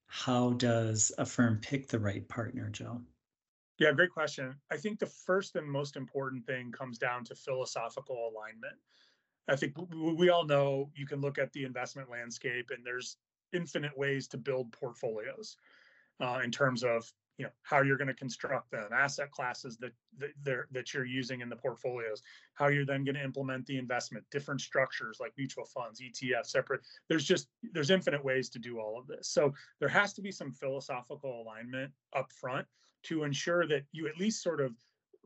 How 0.08 0.54
does 0.54 1.12
a 1.18 1.26
firm 1.26 1.60
pick 1.62 1.88
the 1.88 2.00
right 2.00 2.28
partner, 2.28 2.70
Joe? 2.70 3.02
Yeah, 3.80 3.92
great 3.92 4.12
question. 4.12 4.56
I 4.72 4.78
think 4.78 5.00
the 5.00 5.08
first 5.08 5.56
and 5.56 5.70
most 5.70 5.96
important 5.96 6.46
thing 6.46 6.72
comes 6.72 6.98
down 6.98 7.24
to 7.26 7.36
philosophical 7.36 8.32
alignment. 8.32 8.76
I 9.50 9.56
think 9.56 9.74
we 9.92 10.30
all 10.30 10.46
know 10.46 10.90
you 10.96 11.06
can 11.06 11.20
look 11.22 11.38
at 11.38 11.52
the 11.52 11.66
investment 11.66 12.10
landscape 12.10 12.70
and 12.74 12.86
there's 12.86 13.18
infinite 13.52 13.98
ways 13.98 14.28
to 14.30 14.38
build 14.38 14.72
portfolios 14.72 15.58
uh, 16.22 16.40
in 16.44 16.52
terms 16.52 16.84
of 16.84 17.12
you 17.38 17.46
know 17.46 17.52
how 17.64 17.82
you're 17.82 17.98
going 17.98 18.08
to 18.08 18.14
construct 18.14 18.70
them 18.72 18.88
asset 18.94 19.32
classes 19.32 19.78
that 19.78 19.92
that, 20.44 20.66
that 20.72 20.94
you're 20.94 21.06
using 21.06 21.42
in 21.42 21.50
the 21.50 21.56
portfolios 21.56 22.22
how 22.54 22.68
you're 22.68 22.86
then 22.86 23.04
going 23.04 23.16
to 23.16 23.24
implement 23.24 23.66
the 23.66 23.78
investment 23.78 24.24
different 24.30 24.62
structures 24.62 25.18
like 25.20 25.34
mutual 25.36 25.66
funds 25.66 26.00
etf 26.00 26.46
separate 26.46 26.82
there's 27.10 27.26
just 27.26 27.48
there's 27.72 27.90
infinite 27.90 28.24
ways 28.24 28.50
to 28.50 28.60
do 28.60 28.80
all 28.80 29.00
of 29.00 29.08
this 29.08 29.30
so 29.30 29.52
there 29.80 29.90
has 29.90 30.14
to 30.14 30.22
be 30.22 30.32
some 30.32 30.52
philosophical 30.52 31.42
alignment 31.42 31.92
up 32.16 32.32
front 32.32 32.68
to 33.04 33.24
ensure 33.24 33.68
that 33.68 33.84
you 33.92 34.08
at 34.08 34.18
least 34.18 34.42
sort 34.42 34.62
of 34.62 34.74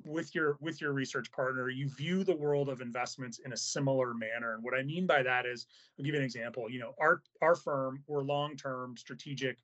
with 0.05 0.35
your 0.35 0.57
with 0.61 0.79
your 0.79 0.93
research 0.93 1.31
partner 1.31 1.69
you 1.69 1.89
view 1.89 2.23
the 2.23 2.35
world 2.35 2.69
of 2.69 2.81
investments 2.81 3.39
in 3.39 3.53
a 3.53 3.57
similar 3.57 4.13
manner 4.13 4.53
and 4.53 4.63
what 4.63 4.75
i 4.75 4.83
mean 4.83 5.07
by 5.07 5.23
that 5.23 5.47
is 5.47 5.65
i'll 5.97 6.05
give 6.05 6.13
you 6.13 6.19
an 6.19 6.25
example 6.25 6.69
you 6.69 6.79
know 6.79 6.93
our 7.01 7.23
our 7.41 7.55
firm 7.55 8.03
we're 8.05 8.21
long 8.21 8.55
term 8.55 8.95
strategic 8.95 9.57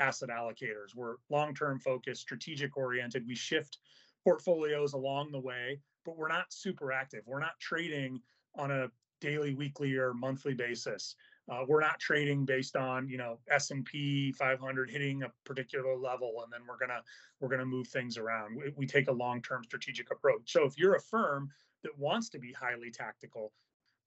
asset 0.00 0.28
allocators. 0.28 0.94
We're 0.94 1.16
long 1.30 1.54
term 1.54 1.78
focused, 1.78 2.22
strategic 2.22 2.76
oriented. 2.76 3.26
We 3.26 3.34
shift 3.34 3.78
portfolios 4.24 4.92
along 4.92 5.32
the 5.32 5.40
way, 5.40 5.80
but 6.04 6.16
we're 6.16 6.28
not 6.28 6.52
super 6.52 6.92
active. 6.92 7.22
We're 7.26 7.40
not 7.40 7.58
trading 7.60 8.20
on 8.56 8.70
a 8.70 8.90
daily, 9.20 9.54
weekly, 9.54 9.96
or 9.96 10.14
monthly 10.14 10.54
basis. 10.54 11.16
Uh, 11.48 11.64
we're 11.66 11.80
not 11.80 11.98
trading 11.98 12.44
based 12.44 12.76
on 12.76 13.08
you 13.08 13.16
know 13.16 13.38
S&P 13.50 14.32
500 14.32 14.90
hitting 14.90 15.22
a 15.22 15.32
particular 15.44 15.96
level 15.96 16.42
and 16.44 16.52
then 16.52 16.60
we're 16.68 16.76
gonna 16.78 17.00
we're 17.40 17.48
gonna 17.48 17.64
move 17.64 17.88
things 17.88 18.18
around. 18.18 18.56
We, 18.56 18.72
we 18.76 18.86
take 18.86 19.08
a 19.08 19.12
long-term 19.12 19.64
strategic 19.64 20.10
approach. 20.10 20.52
So 20.52 20.64
if 20.64 20.78
you're 20.78 20.94
a 20.94 21.00
firm 21.00 21.48
that 21.82 21.96
wants 21.98 22.28
to 22.30 22.38
be 22.38 22.52
highly 22.52 22.90
tactical, 22.90 23.52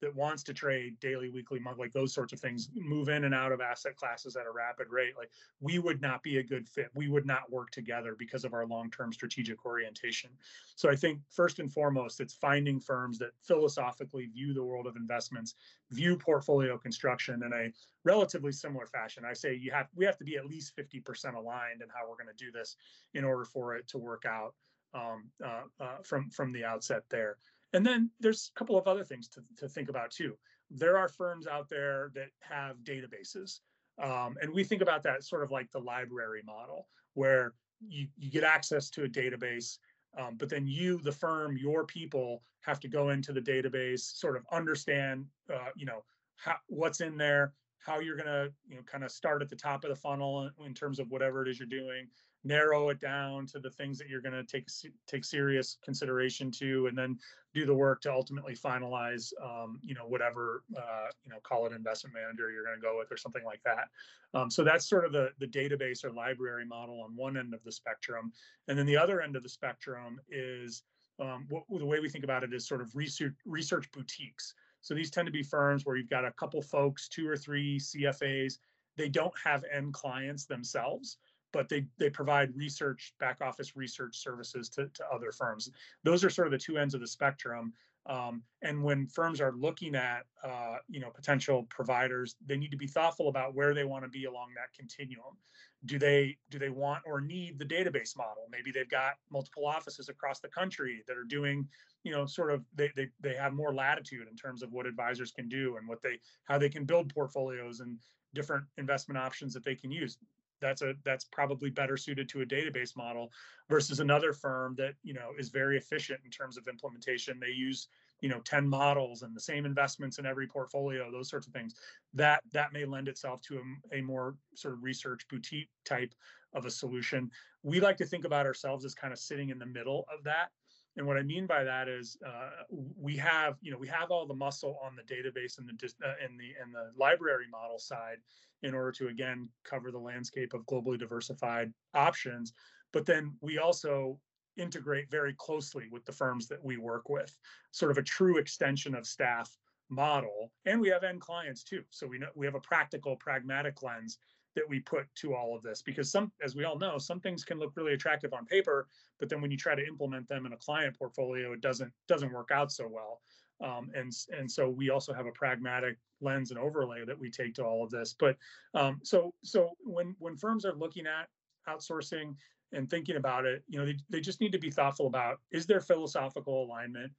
that 0.02 0.14
wants 0.14 0.42
to 0.42 0.52
trade 0.52 0.98
daily, 1.00 1.30
weekly, 1.30 1.58
month, 1.58 1.78
like 1.78 1.92
those 1.92 2.12
sorts 2.12 2.32
of 2.32 2.40
things, 2.40 2.68
move 2.74 3.08
in 3.08 3.24
and 3.24 3.34
out 3.34 3.52
of 3.52 3.60
asset 3.60 3.96
classes 3.96 4.36
at 4.36 4.46
a 4.46 4.50
rapid 4.50 4.88
rate, 4.90 5.14
like 5.16 5.30
we 5.60 5.78
would 5.78 6.02
not 6.02 6.22
be 6.22 6.38
a 6.38 6.42
good 6.42 6.68
fit. 6.68 6.90
We 6.94 7.08
would 7.08 7.24
not 7.24 7.50
work 7.50 7.70
together 7.70 8.14
because 8.18 8.44
of 8.44 8.52
our 8.52 8.66
long-term 8.66 9.12
strategic 9.12 9.64
orientation. 9.64 10.30
So 10.74 10.90
I 10.90 10.96
think 10.96 11.20
first 11.30 11.60
and 11.60 11.72
foremost, 11.72 12.20
it's 12.20 12.34
finding 12.34 12.80
firms 12.80 13.18
that 13.18 13.30
philosophically 13.42 14.26
view 14.26 14.52
the 14.52 14.64
world 14.64 14.86
of 14.86 14.96
investments, 14.96 15.54
view 15.90 16.16
portfolio 16.16 16.76
construction 16.76 17.42
in 17.44 17.52
a 17.52 17.72
relatively 18.04 18.52
similar 18.52 18.86
fashion. 18.86 19.24
I 19.24 19.32
say 19.32 19.54
you 19.54 19.70
have 19.70 19.86
we 19.94 20.04
have 20.04 20.18
to 20.18 20.24
be 20.24 20.36
at 20.36 20.46
least 20.46 20.76
50% 20.76 21.34
aligned 21.34 21.80
in 21.80 21.88
how 21.88 22.08
we're 22.08 22.16
going 22.16 22.36
to 22.36 22.44
do 22.44 22.50
this 22.50 22.76
in 23.14 23.24
order 23.24 23.44
for 23.44 23.76
it 23.76 23.86
to 23.88 23.98
work 23.98 24.24
out 24.26 24.54
um, 24.94 25.30
uh, 25.44 25.62
uh, 25.80 25.96
from 26.02 26.28
from 26.30 26.52
the 26.52 26.64
outset 26.64 27.04
there. 27.08 27.36
And 27.72 27.86
then 27.86 28.10
there's 28.20 28.50
a 28.54 28.58
couple 28.58 28.78
of 28.78 28.86
other 28.86 29.04
things 29.04 29.28
to, 29.28 29.42
to 29.58 29.68
think 29.68 29.88
about 29.88 30.10
too. 30.10 30.36
There 30.70 30.96
are 30.96 31.08
firms 31.08 31.46
out 31.46 31.68
there 31.68 32.10
that 32.14 32.28
have 32.40 32.76
databases. 32.78 33.60
Um, 34.02 34.36
and 34.40 34.52
we 34.52 34.64
think 34.64 34.82
about 34.82 35.02
that 35.02 35.22
sort 35.24 35.42
of 35.42 35.50
like 35.50 35.70
the 35.70 35.78
library 35.78 36.42
model, 36.44 36.88
where 37.14 37.54
you, 37.86 38.08
you 38.16 38.30
get 38.30 38.44
access 38.44 38.88
to 38.90 39.04
a 39.04 39.08
database, 39.08 39.78
um, 40.18 40.36
but 40.38 40.48
then 40.48 40.66
you, 40.66 40.98
the 40.98 41.12
firm, 41.12 41.56
your 41.56 41.84
people 41.84 42.42
have 42.60 42.80
to 42.80 42.88
go 42.88 43.10
into 43.10 43.32
the 43.32 43.40
database, 43.40 44.00
sort 44.00 44.36
of 44.36 44.46
understand, 44.52 45.26
uh, 45.52 45.68
you 45.76 45.86
know, 45.86 46.04
how, 46.36 46.56
what's 46.68 47.00
in 47.00 47.16
there, 47.16 47.52
how 47.78 47.98
you're 47.98 48.16
going 48.16 48.26
to, 48.26 48.52
you 48.68 48.76
know, 48.76 48.82
kind 48.82 49.04
of 49.04 49.10
start 49.10 49.42
at 49.42 49.48
the 49.48 49.56
top 49.56 49.84
of 49.84 49.90
the 49.90 49.96
funnel 49.96 50.50
in, 50.58 50.66
in 50.66 50.74
terms 50.74 50.98
of 50.98 51.10
whatever 51.10 51.42
it 51.42 51.48
is 51.48 51.58
you're 51.58 51.66
doing, 51.66 52.06
narrow 52.44 52.88
it 52.88 53.00
down 53.00 53.46
to 53.46 53.60
the 53.60 53.70
things 53.70 53.98
that 53.98 54.08
you're 54.08 54.20
going 54.20 54.34
to 54.34 54.44
take 54.44 54.68
take 55.06 55.24
serious 55.24 55.78
consideration 55.84 56.50
to, 56.50 56.86
and 56.86 56.96
then 56.96 57.18
do 57.54 57.64
the 57.66 57.74
work 57.74 58.00
to 58.02 58.12
ultimately 58.12 58.54
finalize, 58.54 59.32
um, 59.42 59.78
you 59.84 59.94
know, 59.94 60.06
whatever 60.06 60.64
uh, 60.76 61.08
you 61.24 61.30
know, 61.30 61.38
call 61.42 61.66
it 61.66 61.72
investment 61.72 62.14
manager 62.14 62.50
you're 62.50 62.64
going 62.64 62.76
to 62.76 62.82
go 62.82 62.98
with 62.98 63.12
or 63.12 63.16
something 63.16 63.44
like 63.44 63.60
that. 63.64 63.88
Um, 64.34 64.50
so 64.50 64.64
that's 64.64 64.88
sort 64.88 65.04
of 65.04 65.12
the 65.12 65.30
the 65.38 65.46
database 65.46 66.04
or 66.04 66.10
library 66.10 66.64
model 66.64 67.02
on 67.02 67.14
one 67.14 67.36
end 67.36 67.54
of 67.54 67.62
the 67.64 67.72
spectrum, 67.72 68.32
and 68.68 68.78
then 68.78 68.86
the 68.86 68.96
other 68.96 69.20
end 69.20 69.36
of 69.36 69.42
the 69.42 69.48
spectrum 69.48 70.20
is 70.28 70.82
um, 71.20 71.46
what, 71.48 71.64
the 71.70 71.86
way 71.86 72.00
we 72.00 72.08
think 72.08 72.24
about 72.24 72.42
it 72.42 72.52
is 72.52 72.66
sort 72.66 72.80
of 72.80 72.94
research 72.96 73.34
research 73.44 73.90
boutiques. 73.92 74.54
So 74.80 74.94
these 74.94 75.12
tend 75.12 75.26
to 75.26 75.32
be 75.32 75.44
firms 75.44 75.86
where 75.86 75.96
you've 75.96 76.10
got 76.10 76.24
a 76.24 76.32
couple 76.32 76.60
folks, 76.60 77.08
two 77.08 77.28
or 77.28 77.36
three 77.36 77.78
CFAs. 77.78 78.54
They 78.96 79.08
don't 79.08 79.32
have 79.42 79.64
end 79.72 79.94
clients 79.94 80.44
themselves 80.44 81.18
but 81.52 81.68
they 81.68 81.86
they 81.98 82.10
provide 82.10 82.56
research 82.56 83.14
back 83.20 83.40
office 83.40 83.76
research 83.76 84.16
services 84.16 84.68
to, 84.70 84.88
to 84.94 85.04
other 85.12 85.32
firms. 85.32 85.70
Those 86.04 86.24
are 86.24 86.30
sort 86.30 86.48
of 86.48 86.52
the 86.52 86.58
two 86.58 86.78
ends 86.78 86.94
of 86.94 87.00
the 87.00 87.06
spectrum. 87.06 87.72
Um, 88.06 88.42
and 88.62 88.82
when 88.82 89.06
firms 89.06 89.40
are 89.40 89.52
looking 89.52 89.94
at 89.94 90.22
uh, 90.42 90.76
you 90.88 90.98
know 90.98 91.10
potential 91.10 91.66
providers 91.70 92.34
they 92.44 92.56
need 92.56 92.72
to 92.72 92.76
be 92.76 92.88
thoughtful 92.88 93.28
about 93.28 93.54
where 93.54 93.74
they 93.74 93.84
want 93.84 94.04
to 94.04 94.10
be 94.10 94.24
along 94.24 94.48
that 94.56 94.74
continuum. 94.76 95.36
Do 95.84 95.98
they 95.98 96.36
do 96.50 96.58
they 96.58 96.70
want 96.70 97.02
or 97.06 97.20
need 97.20 97.58
the 97.58 97.64
database 97.64 98.16
model? 98.16 98.48
Maybe 98.50 98.72
they've 98.72 98.88
got 98.88 99.14
multiple 99.30 99.66
offices 99.66 100.08
across 100.08 100.40
the 100.40 100.48
country 100.48 101.04
that 101.06 101.16
are 101.16 101.24
doing 101.24 101.68
you 102.04 102.12
know 102.12 102.26
sort 102.26 102.52
of 102.52 102.64
they, 102.74 102.90
they 102.96 103.08
they 103.20 103.34
have 103.34 103.52
more 103.52 103.74
latitude 103.74 104.26
in 104.28 104.36
terms 104.36 104.62
of 104.62 104.72
what 104.72 104.86
advisors 104.86 105.30
can 105.30 105.48
do 105.48 105.76
and 105.76 105.88
what 105.88 106.02
they 106.02 106.18
how 106.44 106.58
they 106.58 106.68
can 106.68 106.84
build 106.84 107.12
portfolios 107.14 107.80
and 107.80 107.98
different 108.34 108.64
investment 108.78 109.18
options 109.18 109.52
that 109.54 109.64
they 109.64 109.74
can 109.74 109.90
use 109.90 110.18
that's 110.62 110.80
a 110.80 110.94
that's 111.04 111.24
probably 111.24 111.68
better 111.68 111.98
suited 111.98 112.28
to 112.30 112.40
a 112.40 112.46
database 112.46 112.96
model 112.96 113.30
versus 113.68 114.00
another 114.00 114.32
firm 114.32 114.74
that 114.78 114.94
you 115.02 115.12
know 115.12 115.30
is 115.38 115.50
very 115.50 115.76
efficient 115.76 116.20
in 116.24 116.30
terms 116.30 116.56
of 116.56 116.68
implementation. 116.68 117.38
They 117.38 117.52
use 117.52 117.88
you 118.20 118.28
know 118.28 118.40
10 118.44 118.66
models 118.66 119.22
and 119.22 119.36
the 119.36 119.40
same 119.40 119.66
investments 119.66 120.18
in 120.18 120.24
every 120.24 120.46
portfolio 120.46 121.10
those 121.10 121.28
sorts 121.28 121.46
of 121.46 121.52
things. 121.52 121.74
That 122.14 122.42
that 122.52 122.72
may 122.72 122.86
lend 122.86 123.08
itself 123.08 123.42
to 123.42 123.58
a, 123.58 123.98
a 123.98 124.00
more 124.00 124.36
sort 124.54 124.74
of 124.74 124.82
research 124.82 125.26
boutique 125.28 125.68
type 125.84 126.14
of 126.54 126.64
a 126.64 126.70
solution. 126.70 127.30
We 127.62 127.80
like 127.80 127.96
to 127.98 128.06
think 128.06 128.24
about 128.24 128.46
ourselves 128.46 128.84
as 128.84 128.94
kind 128.94 129.12
of 129.12 129.18
sitting 129.18 129.50
in 129.50 129.58
the 129.58 129.66
middle 129.66 130.06
of 130.16 130.24
that 130.24 130.48
and 130.96 131.06
what 131.06 131.16
I 131.16 131.22
mean 131.22 131.46
by 131.46 131.64
that 131.64 131.88
is 131.88 132.18
uh, 132.26 132.50
we 132.70 133.16
have, 133.16 133.56
you 133.62 133.72
know, 133.72 133.78
we 133.78 133.88
have 133.88 134.10
all 134.10 134.26
the 134.26 134.34
muscle 134.34 134.78
on 134.84 134.94
the 134.94 135.02
database 135.02 135.58
and 135.58 135.66
the 135.66 136.06
uh, 136.06 136.12
in 136.24 136.36
the 136.36 136.50
and 136.62 136.74
the 136.74 136.90
library 136.98 137.46
model 137.50 137.78
side 137.78 138.18
in 138.62 138.74
order 138.74 138.92
to 138.92 139.08
again 139.08 139.48
cover 139.64 139.90
the 139.90 139.98
landscape 139.98 140.52
of 140.52 140.66
globally 140.66 140.98
diversified 140.98 141.72
options. 141.94 142.52
But 142.92 143.06
then 143.06 143.34
we 143.40 143.58
also 143.58 144.18
integrate 144.58 145.10
very 145.10 145.34
closely 145.38 145.88
with 145.90 146.04
the 146.04 146.12
firms 146.12 146.46
that 146.48 146.62
we 146.62 146.76
work 146.76 147.08
with, 147.08 147.34
sort 147.70 147.90
of 147.90 147.96
a 147.96 148.02
true 148.02 148.36
extension 148.36 148.94
of 148.94 149.06
staff 149.06 149.50
model. 149.88 150.52
And 150.66 150.78
we 150.78 150.90
have 150.90 151.04
end 151.04 151.22
clients 151.22 151.62
too. 151.62 151.82
So 151.90 152.06
we 152.06 152.18
know 152.18 152.28
we 152.34 152.44
have 152.44 152.54
a 152.54 152.60
practical, 152.60 153.16
pragmatic 153.16 153.82
lens 153.82 154.18
that 154.54 154.68
we 154.68 154.80
put 154.80 155.06
to 155.14 155.34
all 155.34 155.56
of 155.56 155.62
this 155.62 155.82
because 155.82 156.10
some 156.10 156.30
as 156.42 156.54
we 156.54 156.64
all 156.64 156.78
know 156.78 156.98
some 156.98 157.20
things 157.20 157.44
can 157.44 157.58
look 157.58 157.72
really 157.74 157.94
attractive 157.94 158.32
on 158.32 158.44
paper 158.44 158.86
but 159.18 159.28
then 159.28 159.40
when 159.40 159.50
you 159.50 159.56
try 159.56 159.74
to 159.74 159.86
implement 159.86 160.28
them 160.28 160.46
in 160.46 160.52
a 160.52 160.56
client 160.56 160.96
portfolio 160.98 161.52
it 161.52 161.60
doesn't 161.60 161.92
doesn't 162.08 162.32
work 162.32 162.50
out 162.52 162.72
so 162.72 162.88
well. 162.88 163.20
Um, 163.62 163.90
and 163.94 164.12
and 164.36 164.50
so 164.50 164.68
we 164.68 164.90
also 164.90 165.12
have 165.12 165.26
a 165.26 165.32
pragmatic 165.32 165.96
lens 166.20 166.50
and 166.50 166.58
overlay 166.58 167.04
that 167.04 167.18
we 167.18 167.30
take 167.30 167.54
to 167.54 167.64
all 167.64 167.84
of 167.84 167.90
this. 167.90 168.14
But 168.18 168.36
um, 168.74 169.00
so 169.02 169.32
so 169.44 169.70
when 169.84 170.16
when 170.18 170.36
firms 170.36 170.64
are 170.64 170.74
looking 170.74 171.06
at 171.06 171.28
outsourcing 171.68 172.34
and 172.72 172.90
thinking 172.90 173.16
about 173.16 173.44
it 173.44 173.62
you 173.68 173.78
know 173.78 173.86
they, 173.86 173.96
they 174.10 174.20
just 174.20 174.40
need 174.40 174.50
to 174.50 174.58
be 174.58 174.70
thoughtful 174.70 175.06
about 175.06 175.38
is 175.52 175.66
there 175.66 175.80
philosophical 175.80 176.64
alignment 176.64 177.12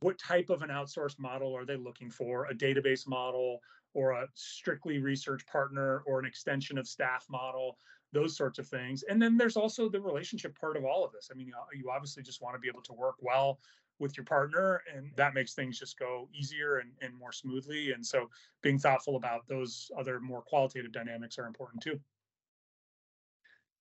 what 0.00 0.18
type 0.18 0.50
of 0.50 0.62
an 0.62 0.70
outsourced 0.70 1.18
model 1.18 1.54
are 1.56 1.64
they 1.64 1.76
looking 1.76 2.10
for? 2.10 2.46
A 2.46 2.54
database 2.54 3.06
model 3.06 3.60
or 3.92 4.12
a 4.12 4.26
strictly 4.34 4.98
research 4.98 5.46
partner 5.46 6.02
or 6.06 6.18
an 6.18 6.26
extension 6.26 6.78
of 6.78 6.88
staff 6.88 7.26
model? 7.30 7.76
Those 8.12 8.36
sorts 8.36 8.58
of 8.58 8.66
things. 8.66 9.04
And 9.04 9.20
then 9.20 9.36
there's 9.36 9.56
also 9.56 9.88
the 9.88 10.00
relationship 10.00 10.58
part 10.58 10.76
of 10.76 10.84
all 10.84 11.04
of 11.04 11.12
this. 11.12 11.30
I 11.32 11.36
mean 11.36 11.52
you 11.74 11.90
obviously 11.90 12.22
just 12.22 12.42
want 12.42 12.54
to 12.54 12.60
be 12.60 12.68
able 12.68 12.82
to 12.82 12.92
work 12.92 13.16
well 13.20 13.60
with 13.98 14.16
your 14.16 14.24
partner 14.24 14.82
and 14.92 15.10
that 15.14 15.34
makes 15.34 15.52
things 15.52 15.78
just 15.78 15.98
go 15.98 16.26
easier 16.34 16.78
and, 16.78 16.90
and 17.02 17.14
more 17.14 17.32
smoothly. 17.32 17.92
And 17.92 18.04
so 18.04 18.30
being 18.62 18.78
thoughtful 18.78 19.16
about 19.16 19.46
those 19.46 19.90
other 19.96 20.18
more 20.18 20.40
qualitative 20.40 20.92
dynamics 20.92 21.38
are 21.38 21.46
important 21.46 21.82
too 21.82 22.00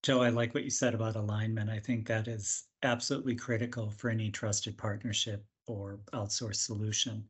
joe 0.03 0.21
i 0.21 0.29
like 0.29 0.53
what 0.53 0.63
you 0.63 0.69
said 0.69 0.93
about 0.93 1.15
alignment 1.15 1.69
i 1.69 1.79
think 1.79 2.07
that 2.07 2.27
is 2.27 2.65
absolutely 2.83 3.35
critical 3.35 3.89
for 3.89 4.09
any 4.09 4.29
trusted 4.29 4.77
partnership 4.77 5.45
or 5.67 5.99
outsourced 6.13 6.55
solution 6.65 7.23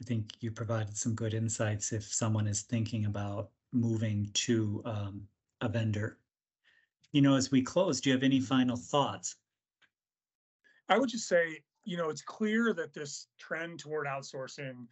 I 0.00 0.04
think 0.04 0.32
you 0.40 0.50
provided 0.50 0.96
some 0.96 1.14
good 1.14 1.34
insights 1.34 1.92
if 1.92 2.04
someone 2.04 2.46
is 2.46 2.62
thinking 2.62 3.06
about 3.06 3.50
moving 3.72 4.28
to 4.34 4.82
um, 4.84 5.26
a 5.60 5.68
vendor. 5.68 6.18
You 7.12 7.22
know, 7.22 7.36
as 7.36 7.50
we 7.50 7.62
close, 7.62 8.00
do 8.00 8.10
you 8.10 8.14
have 8.14 8.22
any 8.22 8.40
final 8.40 8.76
thoughts? 8.76 9.36
I 10.88 10.98
would 10.98 11.08
just 11.08 11.28
say, 11.28 11.60
you 11.84 11.96
know, 11.96 12.10
it's 12.10 12.22
clear 12.22 12.74
that 12.74 12.92
this 12.92 13.28
trend 13.38 13.78
toward 13.78 14.06
outsourcing 14.06 14.86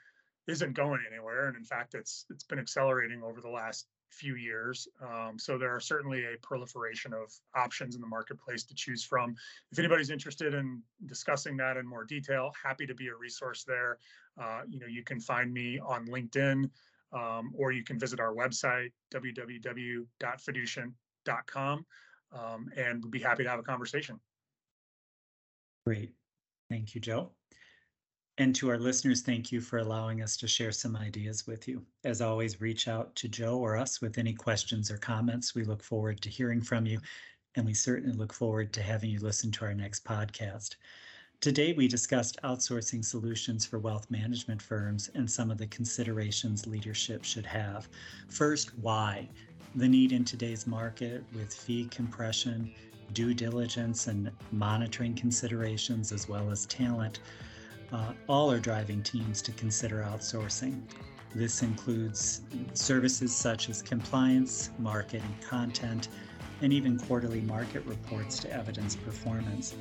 isn't 0.47 0.75
going 0.75 1.01
anywhere, 1.11 1.49
and 1.49 1.57
in 1.57 1.65
fact, 1.65 1.95
it's 1.95 2.27
it's 2.31 2.45
been 2.45 2.59
accelerating 2.59 3.23
over 3.23 3.41
the 3.41 3.49
last 3.49 3.87
few 4.15 4.37
years. 4.37 4.87
Um, 5.03 5.39
so 5.39 5.59
there 5.59 5.75
are 5.75 5.81
certainly 5.81 6.25
a 6.25 6.39
proliferation 6.41 7.13
of 7.13 7.31
options 7.55 7.95
in 7.95 8.01
the 8.01 8.07
marketplace 8.07 8.65
to 8.65 8.75
choose 8.75 9.05
from. 9.05 9.37
If 9.71 9.79
anybody's 9.79 10.09
interested 10.11 10.55
in 10.55 10.81
discussing 11.07 11.59
that 11.59 11.77
in 11.77 11.87
more 11.87 12.05
detail, 12.05 12.53
happy 12.63 12.87
to 12.87 12.95
be 12.95 13.09
a 13.09 13.15
resource 13.15 13.65
there. 13.65 13.99
Uh, 14.41 14.63
you 14.69 14.79
know, 14.79 14.87
you 14.87 15.03
can 15.03 15.21
find 15.21 15.53
me 15.53 15.79
on 15.79 16.07
LinkedIn, 16.07 16.71
um, 17.13 17.53
or 17.57 17.73
you 17.73 17.85
can 17.85 17.99
visit 17.99 18.21
our 18.21 18.33
website 18.35 18.93
www.fiducian.com, 19.13 21.87
um, 22.33 22.71
and 22.77 23.05
we'd 23.05 23.11
be 23.11 23.21
happy 23.21 23.45
to 23.45 23.51
have 23.51 23.59
a 23.59 23.63
conversation. 23.63 24.19
Great, 25.87 26.15
thank 26.71 26.95
you, 26.95 27.01
Joe. 27.01 27.33
And 28.37 28.53
to 28.57 28.69
our 28.69 28.79
listeners, 28.79 29.21
thank 29.21 29.53
you 29.53 29.61
for 29.61 29.79
allowing 29.79 30.21
us 30.21 30.37
to 30.39 30.49
share 30.49 30.73
some 30.73 30.97
ideas 30.97 31.47
with 31.47 31.69
you. 31.69 31.87
As 32.03 32.21
always, 32.21 32.61
reach 32.61 32.89
out 32.89 33.15
to 33.15 33.29
Joe 33.29 33.59
or 33.59 33.77
us 33.77 34.01
with 34.01 34.19
any 34.19 34.33
questions 34.33 34.91
or 34.91 34.97
comments. 34.97 35.55
We 35.55 35.63
look 35.63 35.85
forward 35.85 36.21
to 36.23 36.29
hearing 36.29 36.61
from 36.61 36.85
you, 36.85 36.99
and 37.55 37.65
we 37.65 37.75
certainly 37.75 38.17
look 38.17 38.33
forward 38.33 38.73
to 38.73 38.83
having 38.83 39.11
you 39.11 39.21
listen 39.21 39.53
to 39.53 39.67
our 39.67 39.75
next 39.75 40.05
podcast. 40.05 40.75
Today, 41.41 41.75
we 41.75 41.87
discussed 41.87 42.41
outsourcing 42.43 43.05
solutions 43.05 43.65
for 43.67 43.79
wealth 43.79 44.11
management 44.11 44.61
firms 44.61 45.11
and 45.15 45.31
some 45.31 45.53
of 45.53 45.59
the 45.59 45.69
considerations 45.69 46.67
leadership 46.67 47.23
should 47.23 47.47
have. 47.47 47.89
First, 48.29 48.77
why? 48.79 49.29
The 49.77 49.87
need 49.87 50.11
in 50.11 50.25
today's 50.25 50.67
market 50.67 51.23
with 51.35 51.55
fee 51.55 51.85
compression, 51.85 52.73
due 53.13 53.33
diligence, 53.33 54.09
and 54.09 54.33
monitoring 54.51 55.15
considerations, 55.15 56.11
as 56.11 56.29
well 56.29 56.51
as 56.51 56.67
talent 56.67 57.21
uh, 57.95 58.13
all 58.29 58.51
are 58.51 58.59
driving 58.59 59.03
teams 59.03 59.41
to 59.41 59.53
consider 59.53 60.03
outsourcing. 60.03 60.83
This 61.33 61.63
includes 61.63 62.43
services 62.73 63.35
such 63.35 63.69
as 63.69 63.83
compliance, 63.83 64.71
marketing, 64.79 65.35
content, 65.49 66.09
and 66.61 66.73
even 66.73 66.99
quarterly 66.99 67.41
market 67.43 67.85
reports 67.87 68.41
to 68.41 68.53
evidence 68.53 68.97
performance. 68.97 69.77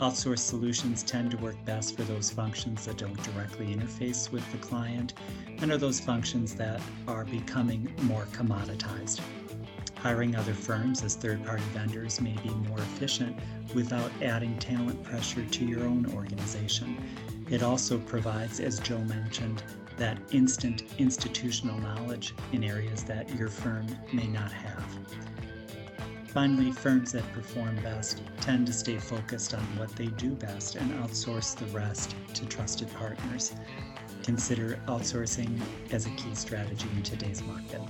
Outsourced 0.00 0.38
solutions 0.38 1.02
tend 1.02 1.30
to 1.32 1.36
work 1.36 1.56
best 1.66 1.94
for 1.94 2.02
those 2.04 2.30
functions 2.30 2.86
that 2.86 2.96
don't 2.96 3.22
directly 3.22 3.66
interface 3.66 4.32
with 4.32 4.50
the 4.50 4.58
client 4.58 5.12
and 5.60 5.70
are 5.70 5.78
those 5.78 6.00
functions 6.00 6.54
that 6.54 6.80
are 7.06 7.24
becoming 7.26 7.92
more 8.02 8.26
commoditized. 8.32 9.20
Hiring 9.96 10.34
other 10.34 10.54
firms 10.54 11.04
as 11.04 11.14
third 11.14 11.44
party 11.44 11.62
vendors 11.72 12.20
may 12.20 12.36
be 12.42 12.50
more 12.50 12.78
efficient 12.78 13.38
without 13.74 14.10
adding 14.20 14.58
talent 14.58 15.02
pressure 15.04 15.44
to 15.44 15.64
your 15.64 15.84
own 15.84 16.12
organization. 16.14 16.96
It 17.50 17.62
also 17.62 17.98
provides, 17.98 18.60
as 18.60 18.80
Joe 18.80 18.98
mentioned, 18.98 19.62
that 19.98 20.18
instant 20.32 20.84
institutional 20.98 21.78
knowledge 21.78 22.34
in 22.52 22.64
areas 22.64 23.04
that 23.04 23.28
your 23.36 23.48
firm 23.48 23.86
may 24.12 24.26
not 24.26 24.50
have. 24.50 24.84
Finally, 26.28 26.72
firms 26.72 27.12
that 27.12 27.30
perform 27.34 27.76
best 27.82 28.22
tend 28.40 28.66
to 28.66 28.72
stay 28.72 28.96
focused 28.96 29.52
on 29.52 29.60
what 29.76 29.94
they 29.96 30.06
do 30.06 30.30
best 30.30 30.76
and 30.76 30.90
outsource 30.94 31.54
the 31.54 31.66
rest 31.66 32.16
to 32.32 32.46
trusted 32.46 32.90
partners. 32.94 33.52
Consider 34.22 34.80
outsourcing 34.86 35.60
as 35.90 36.06
a 36.06 36.10
key 36.10 36.34
strategy 36.34 36.88
in 36.96 37.02
today's 37.02 37.42
market. 37.42 37.82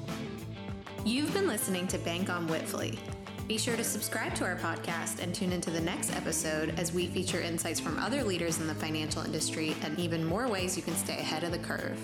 You've 1.04 1.32
been 1.32 1.46
listening 1.46 1.86
to 1.88 1.98
Bank 1.98 2.30
on 2.30 2.48
Wipfli. 2.48 2.98
Be 3.52 3.58
sure 3.58 3.76
to 3.76 3.84
subscribe 3.84 4.34
to 4.36 4.44
our 4.46 4.56
podcast 4.56 5.22
and 5.22 5.34
tune 5.34 5.52
into 5.52 5.68
the 5.68 5.78
next 5.78 6.16
episode 6.16 6.72
as 6.78 6.90
we 6.90 7.06
feature 7.06 7.42
insights 7.42 7.78
from 7.78 7.98
other 7.98 8.24
leaders 8.24 8.58
in 8.60 8.66
the 8.66 8.74
financial 8.74 9.20
industry 9.20 9.76
and 9.82 9.98
even 9.98 10.24
more 10.24 10.48
ways 10.48 10.74
you 10.74 10.82
can 10.82 10.96
stay 10.96 11.18
ahead 11.18 11.44
of 11.44 11.52
the 11.52 11.58
curve. 11.58 12.00